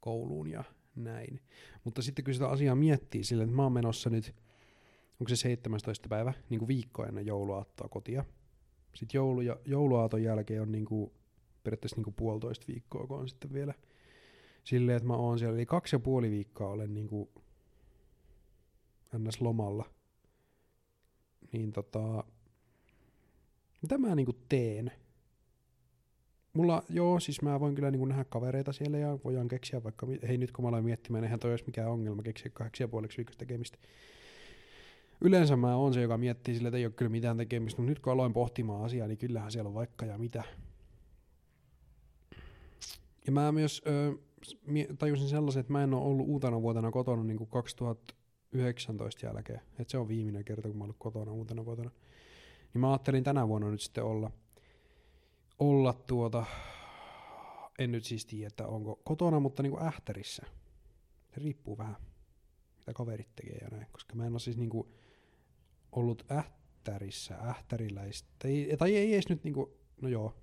kouluun 0.00 0.50
ja 0.50 0.64
näin. 0.96 1.40
Mutta 1.84 2.02
sitten 2.02 2.24
kun 2.24 2.34
sitä 2.34 2.48
asiaa 2.48 2.74
miettii 2.74 3.24
silleen, 3.24 3.48
että 3.48 3.56
mä 3.56 3.62
oon 3.62 3.72
menossa 3.72 4.10
nyt, 4.10 4.34
onko 5.20 5.28
se 5.28 5.36
17. 5.36 6.08
päivä, 6.08 6.32
niin 6.50 6.58
kuin 6.58 6.68
viikko 6.68 7.04
ennen 7.04 7.26
jouluaattoa 7.26 7.88
kotia. 7.88 8.24
Sitten 8.94 9.18
joulu 9.18 9.40
ja, 9.40 9.56
jouluaaton 9.64 10.22
jälkeen 10.22 10.62
on 10.62 10.72
niin 10.72 10.84
kuin, 10.84 11.12
periaatteessa 11.64 11.96
niin 11.96 12.04
kuin 12.04 12.14
puolitoista 12.14 12.66
viikkoa, 12.68 13.06
kun 13.06 13.18
on 13.18 13.28
sitten 13.28 13.52
vielä 13.52 13.74
silleen, 14.64 14.96
että 14.96 15.06
mä 15.06 15.16
oon 15.16 15.38
siellä. 15.38 15.56
Eli 15.56 15.66
kaksi 15.66 15.96
ja 15.96 16.00
puoli 16.00 16.30
viikkoa 16.30 16.70
olen 16.70 16.94
niin 16.94 17.08
kuin 17.08 17.28
ns. 19.18 19.40
lomalla. 19.40 19.90
Niin 21.52 21.72
tota, 21.72 22.24
mitä 23.82 23.98
mä 23.98 24.14
niinku 24.14 24.32
teen? 24.48 24.92
Mulla, 26.52 26.82
joo, 26.88 27.20
siis 27.20 27.42
mä 27.42 27.60
voin 27.60 27.74
kyllä 27.74 27.90
niinku 27.90 28.04
nähdä 28.04 28.24
kavereita 28.24 28.72
siellä 28.72 28.98
ja 28.98 29.18
voidaan 29.24 29.48
keksiä 29.48 29.84
vaikka, 29.84 30.06
hei 30.28 30.38
nyt 30.38 30.52
kun 30.52 30.64
mä 30.64 30.68
aloin 30.68 30.84
miettimään, 30.84 31.24
eihän 31.24 31.40
toi 31.40 31.50
olisi 31.50 31.64
mikään 31.66 31.90
ongelma 31.90 32.22
keksiä 32.22 32.50
kahdeksi 32.54 32.82
ja 32.82 32.88
puoleksi 32.88 33.16
viikosta 33.16 33.38
tekemistä. 33.38 33.78
yleensä 35.20 35.56
mä 35.56 35.76
oon 35.76 35.94
se, 35.94 36.02
joka 36.02 36.18
miettii 36.18 36.54
sille, 36.54 36.68
että 36.68 36.78
ei 36.78 36.86
ole 36.86 36.92
kyllä 36.92 37.10
mitään 37.10 37.36
tekemistä, 37.36 37.82
mutta 37.82 37.90
nyt 37.90 37.98
kun 37.98 38.12
aloin 38.12 38.32
pohtimaan 38.32 38.84
asiaa, 38.84 39.08
niin 39.08 39.18
kyllähän 39.18 39.52
siellä 39.52 39.68
on 39.68 39.74
vaikka 39.74 40.06
ja 40.06 40.18
mitä. 40.18 40.42
Ja 43.26 43.32
mä 43.32 43.52
myös 43.52 43.82
ö, 43.86 44.14
tajusin 44.98 45.28
sellaisen, 45.28 45.60
että 45.60 45.72
mä 45.72 45.82
en 45.82 45.94
ole 45.94 46.04
ollut 46.04 46.28
uutena 46.28 46.62
vuotena 46.62 46.90
kotona 46.90 47.24
niin 47.24 47.38
kuin 47.38 47.50
2019 47.50 49.26
jälkeen. 49.26 49.60
Että 49.78 49.90
se 49.90 49.98
on 49.98 50.08
viimeinen 50.08 50.44
kerta, 50.44 50.68
kun 50.68 50.78
mä 50.78 50.84
ollut 50.84 50.96
kotona 50.98 51.32
uutena 51.32 51.64
vuotena. 51.64 51.90
Niin 52.74 52.80
mä 52.80 52.90
ajattelin 52.90 53.24
tänä 53.24 53.48
vuonna 53.48 53.70
nyt 53.70 53.80
sitten 53.80 54.04
olla, 54.04 54.30
olla 55.58 55.92
tuota, 55.92 56.46
en 57.78 57.92
nyt 57.92 58.04
siis 58.04 58.26
tiedä, 58.26 58.46
että 58.46 58.66
onko 58.66 59.00
kotona, 59.04 59.40
mutta 59.40 59.62
niin 59.62 59.70
kuin 59.70 59.82
ähtärissä. 59.82 60.46
Se 61.34 61.40
riippuu 61.40 61.78
vähän, 61.78 61.96
mitä 62.78 62.92
kaverit 62.92 63.36
tekee 63.36 63.58
ja 63.60 63.68
näin, 63.68 63.86
koska 63.92 64.14
mä 64.14 64.26
en 64.26 64.32
ole 64.32 64.40
siis 64.40 64.56
niin 64.56 64.70
kuin 64.70 64.88
ollut 65.92 66.26
ähtärissä, 66.30 67.34
ähtäriläistä, 67.34 68.28
tai, 68.38 68.68
tai 68.78 68.96
ei 68.96 69.14
edes 69.14 69.28
nyt 69.28 69.44
niinku, 69.44 69.76
no 70.00 70.08
joo, 70.08 70.34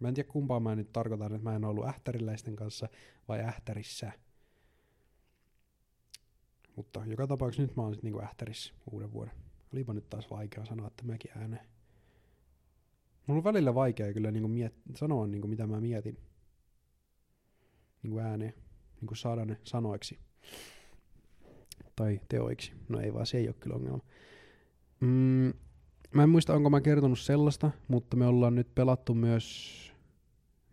mä 0.00 0.08
en 0.08 0.14
tiedä 0.14 0.28
kumpaa 0.28 0.60
mä 0.60 0.76
nyt 0.76 0.92
tarkoitan, 0.92 1.34
että 1.34 1.50
mä 1.50 1.56
en 1.56 1.64
ollut 1.64 1.86
ähtäriläisten 1.86 2.56
kanssa 2.56 2.88
vai 3.28 3.40
ähtärissä. 3.40 4.12
Mutta 6.76 7.02
joka 7.06 7.26
tapauksessa 7.26 7.62
nyt 7.62 7.76
mä 7.76 7.82
oon 7.82 7.94
sitten 7.94 8.08
niinku 8.08 8.22
ähtärissä 8.24 8.74
uuden 8.90 9.12
vuoden. 9.12 9.34
Olipa 9.72 9.94
nyt 9.94 10.08
taas 10.10 10.30
vaikea 10.30 10.64
sanoa, 10.64 10.86
että 10.86 11.04
mäkin 11.04 11.30
ääneen. 11.38 11.71
Mulla 13.32 13.40
on 13.40 13.54
välillä 13.54 13.74
vaikea 13.74 14.12
kyllä 14.12 14.30
niinku 14.30 14.48
miet- 14.48 14.96
sanoa, 14.96 15.26
niinku 15.26 15.48
mitä 15.48 15.66
mä 15.66 15.80
mietin 15.80 16.18
niinku 18.02 18.18
ääneen, 18.18 18.54
niinku 19.00 19.14
saada 19.14 19.44
ne 19.44 19.56
sanoiksi 19.64 20.18
tai 21.96 22.20
teoiksi. 22.28 22.72
No 22.88 23.00
ei 23.00 23.14
vaan, 23.14 23.26
se 23.26 23.38
ei 23.38 23.48
ole 23.48 23.54
kyllä 23.60 23.76
ongelma. 23.76 24.02
Mm, 25.00 25.52
mä 26.14 26.22
en 26.22 26.28
muista, 26.28 26.54
onko 26.54 26.70
mä 26.70 26.80
kertonut 26.80 27.18
sellaista, 27.18 27.70
mutta 27.88 28.16
me 28.16 28.26
ollaan 28.26 28.54
nyt 28.54 28.74
pelattu 28.74 29.14
myös 29.14 29.76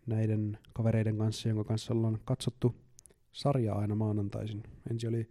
näiden 0.06 0.58
kavereiden 0.72 1.18
kanssa, 1.18 1.48
jonka 1.48 1.64
kanssa 1.64 1.94
ollaan 1.94 2.18
katsottu 2.24 2.74
sarjaa 3.32 3.78
aina 3.78 3.94
maanantaisin. 3.94 4.62
Ensin 4.90 5.08
oli 5.08 5.30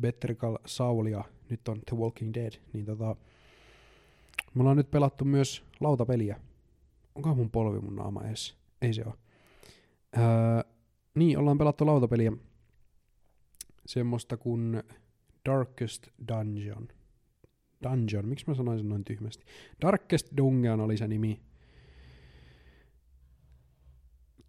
Better 0.00 0.34
Call 0.34 0.56
Saul 0.66 1.06
ja 1.06 1.24
nyt 1.50 1.68
on 1.68 1.80
The 1.86 1.96
Walking 1.96 2.34
Dead. 2.34 2.52
Niin 2.72 2.84
tota, 2.84 3.16
me 4.54 4.60
ollaan 4.60 4.76
nyt 4.76 4.90
pelattu 4.90 5.24
myös 5.24 5.62
lautapeliä. 5.80 6.40
Onko 7.16 7.34
mun 7.34 7.50
polvi 7.50 7.80
mun 7.80 7.96
naama 7.96 8.24
edes? 8.24 8.56
Ei 8.82 8.92
se 8.92 9.04
ole. 9.06 9.14
Öö, 10.18 10.72
niin, 11.14 11.38
ollaan 11.38 11.58
pelattu 11.58 11.86
lautapeliä. 11.86 12.32
Semmoista 13.86 14.36
kuin 14.36 14.82
Darkest 15.48 16.08
Dungeon. 16.28 16.88
Dungeon, 17.82 18.28
miksi 18.28 18.44
mä 18.48 18.54
sanoin 18.54 18.78
sen 18.78 18.88
noin 18.88 19.04
tyhmästi? 19.04 19.44
Darkest 19.82 20.28
Dungeon 20.36 20.80
oli 20.80 20.96
se 20.96 21.08
nimi. 21.08 21.40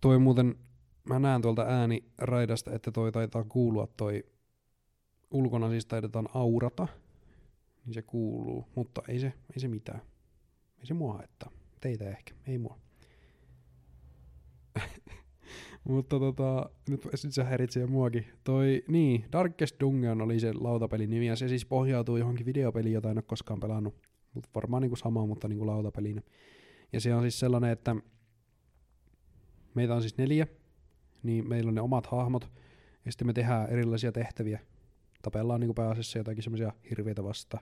Toi 0.02 0.20
muuten, 0.20 0.56
mä 1.10 1.20
näen 1.20 1.42
tuolta 1.42 1.62
ääniraidasta, 1.62 2.72
että 2.72 2.92
toi 2.92 3.12
taitaa 3.12 3.44
kuulua 3.44 3.88
toi 3.98 4.24
ulkona 5.32 5.70
siis 5.70 5.86
taidetaan 5.86 6.28
aurata, 6.34 6.88
niin 7.86 7.94
se 7.94 8.02
kuuluu, 8.02 8.68
mutta 8.76 9.02
ei 9.08 9.20
se, 9.20 9.34
ei 9.54 9.60
se 9.60 9.68
mitään. 9.68 10.02
Ei 10.80 10.86
se 10.86 10.94
mua 10.94 11.14
haittaa. 11.14 11.57
Teitä 11.82 12.10
ehkä, 12.10 12.34
ei 12.48 12.58
mua. 12.58 12.78
Mutta 15.84 16.20
tota, 16.20 16.70
nyt 16.90 17.02
se 17.30 17.44
häiritsee 17.44 17.86
muakin. 17.86 18.26
Toi, 18.44 18.84
niin, 18.88 19.26
Darkest 19.32 19.76
Dungeon 19.80 20.22
oli 20.22 20.40
se 20.40 20.54
lautapelin 20.54 21.10
nimi, 21.10 21.28
ja 21.28 21.36
se 21.36 21.48
siis 21.48 21.66
pohjautuu 21.66 22.18
johonkin 22.18 22.46
videopeliin, 22.46 22.94
jota 22.94 23.12
en 23.12 23.18
ole 23.18 23.24
koskaan 23.28 23.60
pelannut. 23.60 23.96
Mutta 24.34 24.50
varmaan 24.56 24.82
niinku 24.82 24.96
sama, 24.96 25.26
mutta 25.26 25.48
niinku 25.48 25.68
lautapelinä. 25.68 26.22
Ja 26.94 27.02
se 27.02 27.16
on 27.16 27.22
siis 27.22 27.40
sellainen, 27.40 27.72
että 27.72 27.96
meitä 29.76 29.96
on 29.96 30.02
siis 30.02 30.18
neljä, 30.18 30.48
niin 31.24 31.50
meillä 31.50 31.70
on 31.70 31.76
ne 31.76 31.82
omat 31.82 32.06
hahmot, 32.06 32.52
ja 33.06 33.12
sitten 33.12 33.28
me 33.28 33.34
tehdään 33.34 33.70
erilaisia 33.70 34.12
tehtäviä. 34.12 34.60
Tapellaan 35.22 35.60
niinku 35.60 35.74
pääasiassa 35.74 36.18
jotakin 36.18 36.44
semmoisia 36.44 36.74
hirveitä 36.90 37.24
vasta. 37.24 37.58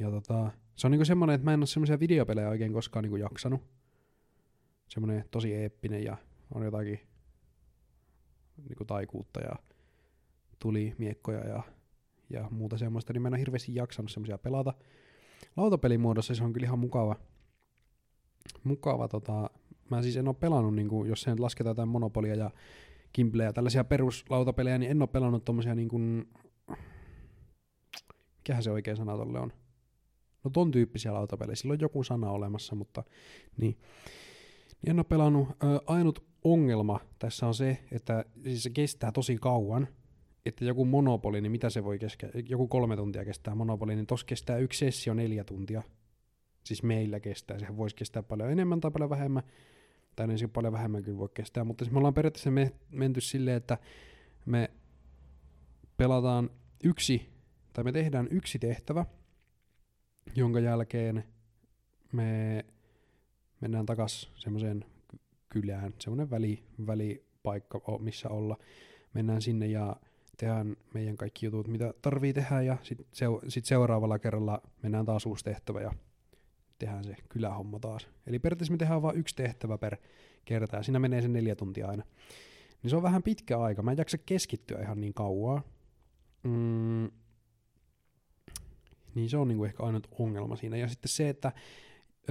Ja 0.00 0.10
tota, 0.10 0.50
se 0.76 0.86
on 0.86 0.90
niinku 0.90 1.04
semmoinen, 1.04 1.34
että 1.34 1.44
mä 1.44 1.54
en 1.54 1.60
ole 1.60 1.66
semmoisia 1.66 2.00
videopelejä 2.00 2.48
oikein 2.48 2.72
koskaan 2.72 3.02
niinku 3.02 3.16
jaksanut. 3.16 3.60
Semmoinen 4.88 5.24
tosi 5.30 5.54
eeppinen 5.54 6.04
ja 6.04 6.16
on 6.54 6.64
jotakin 6.64 7.00
niinku 8.68 8.84
taikuutta 8.84 9.40
ja 9.40 9.56
tuli 10.58 10.94
miekkoja 10.98 11.48
ja, 11.48 11.62
ja 12.30 12.48
muuta 12.50 12.78
semmoista, 12.78 13.12
niin 13.12 13.22
mä 13.22 13.28
en 13.28 13.34
ole 13.34 13.40
hirveästi 13.40 13.74
jaksanut 13.74 14.10
semmoisia 14.10 14.38
pelata. 14.38 14.74
Lautapelimuodossa 15.56 16.34
se 16.34 16.44
on 16.44 16.52
kyllä 16.52 16.64
ihan 16.64 16.78
mukava, 16.78 17.16
mukava 18.64 19.08
tota, 19.08 19.50
mä 19.90 20.02
siis 20.02 20.16
en 20.16 20.28
ole 20.28 20.36
pelannut, 20.40 20.74
niin 20.74 20.88
kuin, 20.88 21.08
jos 21.08 21.22
sen 21.22 21.42
lasketaan 21.42 21.70
jotain 21.70 21.88
Monopolia 21.88 22.34
ja 22.34 22.50
Kimbleä 23.12 23.46
ja 23.46 23.52
tällaisia 23.52 23.84
peruslautapelejä, 23.84 24.78
niin 24.78 24.90
en 24.90 25.02
ole 25.02 25.08
pelannut 25.08 25.44
tommosia 25.44 25.74
niin 25.74 25.88
kuin, 25.88 26.28
mikähän 28.36 28.62
se 28.62 28.70
oikein 28.70 28.96
sana 28.96 29.16
tolle 29.16 29.40
on? 29.40 29.52
No 30.44 30.50
ton 30.50 30.70
tyyppisiä 30.70 31.14
lautapelejä, 31.14 31.56
sillä 31.56 31.72
on 31.72 31.80
joku 31.80 32.04
sana 32.04 32.30
olemassa, 32.30 32.74
mutta 32.74 33.04
niin. 33.56 33.78
niin 34.82 34.90
en 34.90 34.98
ole 34.98 35.04
pelannut. 35.04 35.48
Ö, 35.48 35.80
ainut 35.86 36.24
ongelma 36.44 37.00
tässä 37.18 37.46
on 37.46 37.54
se, 37.54 37.78
että 37.92 38.24
siis 38.42 38.62
se 38.62 38.70
kestää 38.70 39.12
tosi 39.12 39.36
kauan, 39.36 39.88
että 40.46 40.64
joku 40.64 40.84
monopoli, 40.84 41.40
niin 41.40 41.52
mitä 41.52 41.70
se 41.70 41.84
voi 41.84 41.98
kestää, 41.98 42.30
joku 42.48 42.68
kolme 42.68 42.96
tuntia 42.96 43.24
kestää 43.24 43.54
monopoli, 43.54 43.94
niin 43.94 44.06
tossa 44.06 44.26
kestää 44.26 44.58
yksi 44.58 44.78
sessio 44.78 45.14
neljä 45.14 45.44
tuntia. 45.44 45.82
Siis 46.64 46.82
meillä 46.82 47.20
kestää, 47.20 47.58
sehän 47.58 47.76
voisi 47.76 47.96
kestää 47.96 48.22
paljon 48.22 48.50
enemmän 48.50 48.80
tai 48.80 48.90
paljon 48.90 49.10
vähemmän, 49.10 49.42
tai 50.16 50.26
niin 50.26 50.50
paljon 50.50 50.72
vähemmän 50.72 51.02
kyllä 51.02 51.18
voi 51.18 51.28
kestää, 51.34 51.64
mutta 51.64 51.84
siis 51.84 51.92
me 51.92 51.98
ollaan 51.98 52.14
periaatteessa 52.14 52.50
me, 52.50 52.72
menty 52.90 53.20
silleen, 53.20 53.56
että 53.56 53.78
me 54.46 54.70
pelataan 55.96 56.50
yksi, 56.84 57.28
tai 57.72 57.84
me 57.84 57.92
tehdään 57.92 58.28
yksi 58.30 58.58
tehtävä, 58.58 59.06
jonka 60.34 60.60
jälkeen 60.60 61.24
me 62.12 62.64
mennään 63.60 63.86
takas 63.86 64.30
semmoiseen 64.34 64.84
kylään, 65.48 65.94
semmoinen 65.98 66.30
väli, 66.30 66.62
välipaikka, 66.86 67.80
missä 67.98 68.28
olla. 68.28 68.56
Mennään 69.14 69.42
sinne 69.42 69.66
ja 69.66 69.96
tehdään 70.36 70.76
meidän 70.94 71.16
kaikki 71.16 71.46
jutut, 71.46 71.68
mitä 71.68 71.94
tarvii 72.02 72.32
tehdä, 72.32 72.62
ja 72.62 72.76
sitten 72.82 73.06
sit 73.48 73.64
seuraavalla 73.64 74.18
kerralla 74.18 74.62
mennään 74.82 75.06
taas 75.06 75.26
uusi 75.26 75.44
tehtävä 75.44 75.80
ja 75.80 75.92
tehdään 76.78 77.04
se 77.04 77.16
kylähomma 77.28 77.78
taas. 77.78 78.08
Eli 78.26 78.38
periaatteessa 78.38 78.72
me 78.72 78.78
tehdään 78.78 79.02
vain 79.02 79.18
yksi 79.18 79.36
tehtävä 79.36 79.78
per 79.78 79.96
kerta, 80.44 80.76
ja 80.76 80.82
siinä 80.82 80.98
menee 80.98 81.22
se 81.22 81.28
neljä 81.28 81.54
tuntia 81.54 81.88
aina. 81.88 82.04
Niin 82.82 82.90
se 82.90 82.96
on 82.96 83.02
vähän 83.02 83.22
pitkä 83.22 83.60
aika, 83.60 83.82
mä 83.82 83.90
en 83.90 83.98
jaksa 83.98 84.18
keskittyä 84.18 84.80
ihan 84.80 85.00
niin 85.00 85.14
kauaa. 85.14 85.62
Mm, 86.42 87.10
niin 89.14 89.30
se 89.30 89.36
on 89.36 89.48
niinku 89.48 89.64
ehkä 89.64 89.82
ainut 89.82 90.08
ongelma 90.18 90.56
siinä. 90.56 90.76
Ja 90.76 90.88
sitten 90.88 91.08
se, 91.08 91.28
että 91.28 91.52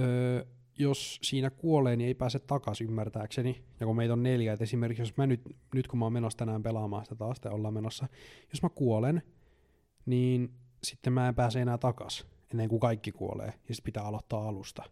öö, 0.00 0.44
jos 0.78 1.18
siinä 1.22 1.50
kuolee, 1.50 1.96
niin 1.96 2.08
ei 2.08 2.14
pääse 2.14 2.38
takaisin 2.38 2.86
ymmärtääkseni. 2.86 3.64
Ja 3.80 3.86
kun 3.86 3.96
meitä 3.96 4.12
on 4.12 4.22
neljä, 4.22 4.52
että 4.52 4.64
esimerkiksi 4.64 5.02
jos 5.02 5.16
mä 5.16 5.26
nyt, 5.26 5.40
nyt 5.74 5.88
kun 5.88 5.98
mä 5.98 6.04
oon 6.04 6.12
menossa 6.12 6.36
tänään 6.36 6.62
pelaamaan 6.62 7.04
sitä 7.04 7.14
taas, 7.14 7.40
tai 7.40 7.52
ollaan 7.52 7.74
menossa, 7.74 8.08
jos 8.52 8.62
mä 8.62 8.68
kuolen, 8.68 9.22
niin 10.06 10.54
sitten 10.84 11.12
mä 11.12 11.28
en 11.28 11.34
pääse 11.34 11.60
enää 11.60 11.78
takas 11.78 12.26
ennen 12.50 12.68
kuin 12.68 12.80
kaikki 12.80 13.12
kuolee, 13.12 13.46
ja 13.46 13.74
sitten 13.74 13.84
pitää 13.84 14.04
aloittaa 14.04 14.48
alusta. 14.48 14.82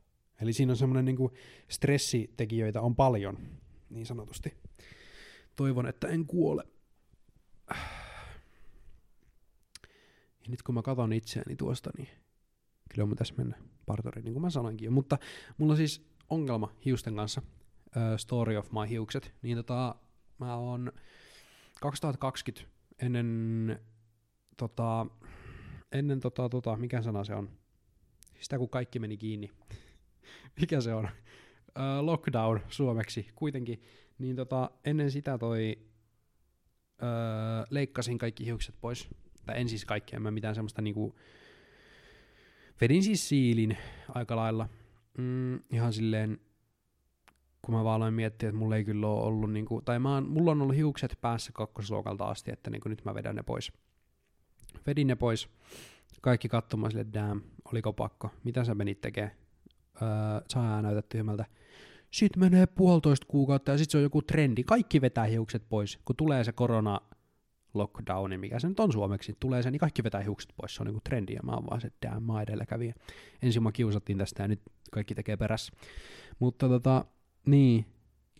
Eli 0.41 0.53
siinä 0.53 0.73
on 0.73 0.77
semmoinen 0.77 1.05
niin 1.05 1.31
stressitekijöitä 1.69 2.81
on 2.81 2.97
paljon, 2.97 3.39
niin 3.91 4.07
sanotusti. 4.07 4.55
Toivon, 5.57 5.87
että 5.87 6.09
en 6.09 6.27
kuole. 6.27 6.65
Nyt 10.51 10.63
kun 10.63 10.75
mä 10.75 10.83
katson 10.83 11.13
itseäni 11.13 11.57
tuosta, 11.57 11.91
niin 11.99 12.09
kyllä 12.95 13.07
mun 13.07 13.17
tässä 13.17 13.35
mennä 13.39 13.59
partori, 13.87 14.23
niin 14.23 14.33
kuin 14.33 14.43
mä 14.43 14.51
sanoinkin 14.51 14.85
jo. 14.85 14.91
Mutta 14.91 15.19
mulla 15.59 15.73
on 15.73 15.77
siis 15.77 16.11
ongelma 16.31 16.73
hiusten 16.85 17.17
kanssa, 17.17 17.43
uh, 17.87 18.17
Story 18.17 18.57
of 18.57 18.73
My 18.73 18.89
hiukset, 18.89 19.35
niin 19.43 19.57
tota, 19.57 19.95
mä 20.39 20.57
oon 20.57 20.93
2020 21.81 22.71
ennen 22.99 23.81
tota, 24.57 25.07
ennen 25.93 26.21
tota, 26.21 26.49
tota, 26.49 26.77
mikä 26.77 27.03
sana 27.03 27.25
se 27.25 27.35
on? 27.35 27.51
Sitä 28.41 28.59
kun 28.59 28.69
kaikki 28.71 28.99
meni 28.99 29.17
kiinni. 29.17 29.51
mikä 30.61 30.81
se 30.81 30.95
on? 30.95 31.05
Uh, 31.05 32.05
lockdown 32.05 32.61
suomeksi 32.69 33.27
kuitenkin. 33.35 33.83
Niin 34.19 34.37
tota, 34.37 34.71
ennen 34.85 35.11
sitä 35.11 35.39
toi 35.39 35.79
uh, 37.03 37.67
leikkasin 37.71 38.19
kaikki 38.19 38.45
hiukset 38.47 38.75
pois. 38.81 39.09
Tai 39.47 39.61
en 39.61 39.69
siis 39.69 39.85
kaikki, 39.85 40.17
en 40.17 40.23
mä 40.23 40.31
mitään 40.31 40.55
semmoista 40.55 40.83
niinku 40.83 41.19
vedin 42.81 43.03
siis 43.03 43.29
siilin 43.29 43.77
aika 44.09 44.37
lailla. 44.37 44.69
Mm, 45.19 45.61
ihan 45.71 45.93
silleen, 45.93 46.41
kun 47.63 47.75
mä 47.75 47.85
vaan 47.85 47.97
aloin 47.97 48.15
miettiä, 48.15 48.49
että 48.49 48.59
mulla 48.59 48.77
ei 48.77 48.85
kyllä 48.85 49.07
ole 49.07 49.23
ollut, 49.23 49.53
niinku, 49.53 49.83
tai 49.83 49.99
mä 49.99 50.15
oon, 50.15 50.29
mulla 50.29 50.51
on 50.51 50.63
ollut 50.63 50.77
hiukset 50.77 51.19
päässä 51.21 51.53
kakkosluokalta 51.53 52.25
asti, 52.25 52.53
että 52.53 52.71
niinku 52.71 52.89
nyt 52.89 53.05
mä 53.05 53.15
vedän 53.15 53.37
ne 53.37 53.43
pois. 53.43 53.73
Vedin 54.87 55.07
ne 55.07 55.17
pois, 55.17 55.49
kaikki 56.21 56.49
katsomaan 56.49 56.93
sille, 56.93 57.07
damn, 57.13 57.41
oliko 57.73 57.93
pakko, 57.93 58.31
mitä 58.45 58.65
sä 58.65 58.75
menit 58.75 59.01
tekemään, 59.01 59.33
öö, 60.03 60.09
saa 60.49 60.83
näytä 60.83 61.03
tyhmältä. 61.03 61.45
Sitten 62.11 62.41
menee 62.41 62.67
puolitoista 62.67 63.27
kuukautta 63.27 63.71
ja 63.71 63.79
sitten 63.79 63.93
se 63.93 63.99
on 63.99 64.03
joku 64.03 64.23
trendi. 64.23 64.65
Kaikki 64.65 65.01
vetää 65.01 65.25
hiukset 65.25 65.63
pois. 65.69 65.99
Kun 66.05 66.17
tulee 66.17 66.45
se 66.45 66.53
korona 66.53 67.01
lockdowni, 67.75 68.39
mikä 68.39 68.59
se 68.59 68.69
nyt 68.69 68.81
on 68.81 68.93
suomeksi, 68.93 69.37
tulee 69.41 69.63
se, 69.63 69.71
niin 69.71 69.81
kaikki 69.81 70.05
vetää 70.05 70.21
hiukset 70.21 70.53
pois. 70.57 70.75
Se 70.75 70.83
on 70.83 70.87
niinku 70.87 71.01
trendi 71.05 71.35
ja 71.35 71.41
mä 71.43 71.53
oon 71.53 71.67
vaan 71.67 71.81
se, 71.81 71.93
damn, 72.07 72.23
mä 72.23 72.43
edelläkävijä. 72.43 72.95
Ensin 73.43 73.63
mä 73.63 73.73
kiusattiin 73.73 74.19
tästä 74.19 74.43
ja 74.43 74.49
nyt 74.49 74.61
kaikki 74.91 75.15
tekee 75.15 75.37
perässä. 75.37 75.73
Mutta 76.39 76.69
tota, 76.69 77.05
niin. 77.47 77.87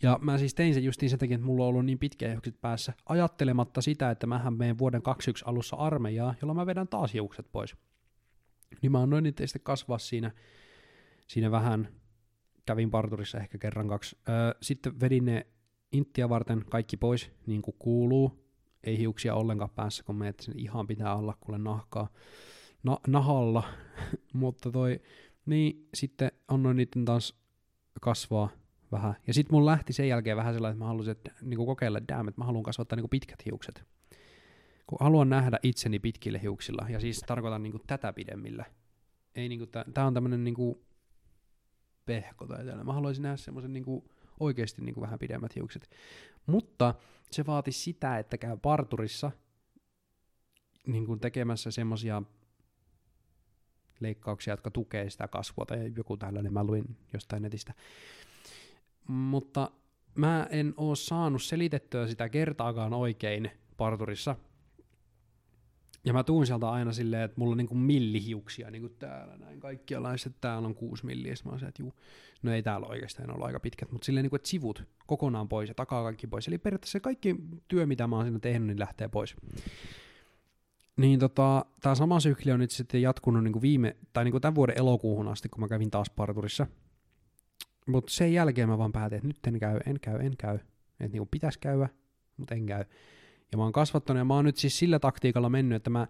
Ja 0.03 0.19
mä 0.21 0.37
siis 0.37 0.53
tein 0.53 0.73
sen 0.73 0.83
justiin 0.83 1.09
sen 1.09 1.19
takia, 1.19 1.35
että 1.35 1.45
mulla 1.45 1.63
on 1.63 1.69
ollut 1.69 1.85
niin 1.85 1.99
pitkä 1.99 2.29
hiukset 2.29 2.61
päässä, 2.61 2.93
ajattelematta 3.05 3.81
sitä, 3.81 4.11
että 4.11 4.27
mähän 4.27 4.57
menen 4.57 4.77
vuoden 4.77 5.01
21 5.01 5.43
alussa 5.47 5.75
armeijaa, 5.75 6.35
jolloin 6.41 6.57
mä 6.57 6.65
vedän 6.65 6.87
taas 6.87 7.13
hiukset 7.13 7.47
pois. 7.51 7.75
Niin 8.81 8.91
mä 8.91 9.01
annoin 9.01 9.23
niitä 9.23 9.47
sitten 9.47 9.61
kasvaa 9.63 9.97
siinä, 9.97 10.31
siinä 11.27 11.51
vähän, 11.51 11.87
kävin 12.65 12.91
parturissa 12.91 13.37
ehkä 13.37 13.57
kerran 13.57 13.87
kaksi. 13.87 14.17
Öö, 14.29 14.35
sitten 14.61 14.99
vedin 14.99 15.25
ne 15.25 15.47
inttiä 15.91 16.29
varten 16.29 16.65
kaikki 16.69 16.97
pois, 16.97 17.31
niin 17.45 17.61
kuin 17.61 17.75
kuuluu. 17.79 18.40
Ei 18.83 18.97
hiuksia 18.97 19.35
ollenkaan 19.35 19.69
päässä, 19.69 20.03
kun 20.03 20.15
menet 20.15 20.39
sen 20.39 20.59
ihan 20.59 20.87
pitää 20.87 21.15
olla 21.15 21.37
kuule 21.39 21.57
nahkaa. 21.57 22.09
Na- 22.83 22.99
nahalla. 23.07 23.63
Mutta 24.33 24.71
toi, 24.71 25.01
niin 25.45 25.87
sitten 25.93 26.31
annoin 26.47 26.77
niiden 26.77 27.05
taas 27.05 27.41
kasvaa 28.01 28.49
vähän. 28.91 29.15
Ja 29.27 29.33
sitten 29.33 29.55
mun 29.55 29.65
lähti 29.65 29.93
sen 29.93 30.07
jälkeen 30.07 30.37
vähän 30.37 30.53
sellainen, 30.53 30.75
että 30.75 30.83
mä 30.83 30.87
halusin 30.87 31.11
että, 31.11 31.31
niin 31.41 31.65
kokeilla, 31.65 31.99
damn, 32.07 32.27
että 32.27 32.41
mä 32.41 32.45
haluan 32.45 32.63
kasvattaa 32.63 32.95
niin 32.95 33.09
pitkät 33.09 33.45
hiukset. 33.45 33.85
Kun 34.87 34.97
haluan 35.01 35.29
nähdä 35.29 35.59
itseni 35.63 35.99
pitkillä 35.99 36.39
hiuksilla, 36.39 36.85
ja 36.89 36.99
siis 36.99 37.19
tarkoitan 37.27 37.63
niin 37.63 37.81
tätä 37.87 38.13
pidemmillä. 38.13 38.65
Ei 39.35 39.49
niin 39.49 39.69
tää 39.93 40.05
on 40.05 40.13
tämmönen 40.13 40.43
niin 40.43 40.55
pehko 42.05 42.47
tai 42.47 42.57
tällainen. 42.57 42.85
Mä 42.85 42.93
haluaisin 42.93 43.21
nähdä 43.21 43.37
semmoisen 43.37 43.73
niin 43.73 44.03
oikeasti 44.41 44.81
niin 44.81 45.01
vähän 45.01 45.19
pidemmät 45.19 45.55
hiukset. 45.55 45.89
Mutta 46.45 46.93
se 47.31 47.45
vaati 47.45 47.71
sitä, 47.71 48.19
että 48.19 48.37
käy 48.37 48.57
parturissa 48.57 49.31
niin 50.87 51.05
kuin 51.05 51.19
tekemässä 51.19 51.71
semmoisia 51.71 52.23
leikkauksia, 53.99 54.53
jotka 54.53 54.71
tukee 54.71 55.09
sitä 55.09 55.27
kasvua 55.27 55.65
tai 55.65 55.91
joku 55.97 56.17
tällainen, 56.17 56.53
mä 56.53 56.63
luin 56.63 56.97
jostain 57.13 57.43
netistä. 57.43 57.73
Mutta 59.07 59.71
mä 60.15 60.47
en 60.49 60.73
oo 60.77 60.95
saanut 60.95 61.43
selitettyä 61.43 62.07
sitä 62.07 62.29
kertaakaan 62.29 62.93
oikein 62.93 63.51
parturissa. 63.77 64.35
Ja 66.05 66.13
mä 66.13 66.23
tuun 66.23 66.45
sieltä 66.45 66.69
aina 66.69 66.93
silleen, 66.93 67.23
että 67.23 67.39
mulla 67.39 67.51
on 67.51 67.57
niinku 67.57 67.75
millihiuksia 67.75 68.71
niinku 68.71 68.89
täällä 68.89 69.37
näin 69.37 69.59
kaikkialla, 69.59 70.11
ja 70.11 70.17
sitten 70.17 70.41
täällä 70.41 70.67
on 70.67 70.75
kuusi 70.75 71.05
milliä, 71.05 71.33
mä 71.51 71.59
se, 71.59 71.65
että 71.65 71.81
juu, 71.81 71.93
no 72.43 72.53
ei 72.53 72.63
täällä 72.63 72.87
oikeastaan 72.87 73.31
ollut 73.31 73.45
aika 73.45 73.59
pitkät, 73.59 73.91
mutta 73.91 74.05
silleen 74.05 74.23
niinku, 74.23 74.35
että 74.35 74.49
sivut 74.49 74.83
kokonaan 75.07 75.49
pois 75.49 75.69
ja 75.69 75.75
takaa 75.75 76.03
kaikki 76.03 76.27
pois. 76.27 76.47
Eli 76.47 76.57
periaatteessa 76.57 76.99
kaikki 76.99 77.35
työ, 77.67 77.85
mitä 77.85 78.07
mä 78.07 78.15
oon 78.15 78.25
siinä 78.25 78.39
tehnyt, 78.39 78.67
niin 78.67 78.79
lähtee 78.79 79.07
pois. 79.07 79.35
Niin 80.97 81.19
tota, 81.19 81.65
tämä 81.81 81.95
sama 81.95 82.19
sykli 82.19 82.51
on 82.51 82.59
nyt 82.59 82.71
sitten 82.71 83.01
jatkunut 83.01 83.43
niinku 83.43 83.61
viime, 83.61 83.95
tai 84.13 84.23
niinku 84.23 84.39
tämän 84.39 84.55
vuoden 84.55 84.77
elokuuhun 84.77 85.27
asti, 85.27 85.49
kun 85.49 85.59
mä 85.59 85.67
kävin 85.67 85.91
taas 85.91 86.09
parturissa. 86.09 86.67
Mutta 87.87 88.11
sen 88.13 88.33
jälkeen 88.33 88.69
mä 88.69 88.77
vaan 88.77 88.91
päätin, 88.91 89.15
että 89.15 89.27
nyt 89.27 89.47
en 89.47 89.59
käy, 89.59 89.79
en 89.85 89.99
käy, 89.99 90.19
en 90.19 90.37
käy. 90.37 90.55
Että 90.55 91.11
niinku 91.11 91.27
pitäisi 91.31 91.59
käydä, 91.59 91.89
mutta 92.37 92.55
en 92.55 92.65
käy. 92.65 92.85
Ja 93.51 93.57
mä 93.57 93.63
oon 93.63 93.71
kasvattanut 93.71 94.19
ja 94.19 94.25
mä 94.25 94.35
oon 94.35 94.45
nyt 94.45 94.57
siis 94.57 94.79
sillä 94.79 94.99
taktiikalla 94.99 95.49
mennyt, 95.49 95.75
että 95.75 95.89
mä 95.89 96.07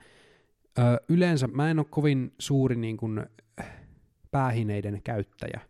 ö, 0.80 0.82
yleensä, 1.10 1.48
mä 1.48 1.72
en 1.72 1.80
ole 1.80 1.88
kovin 1.90 2.34
suuri 2.40 2.76
niin 2.76 2.98
kuin, 2.98 3.26
päähineiden 4.32 5.02
käyttäjä. 5.04 5.62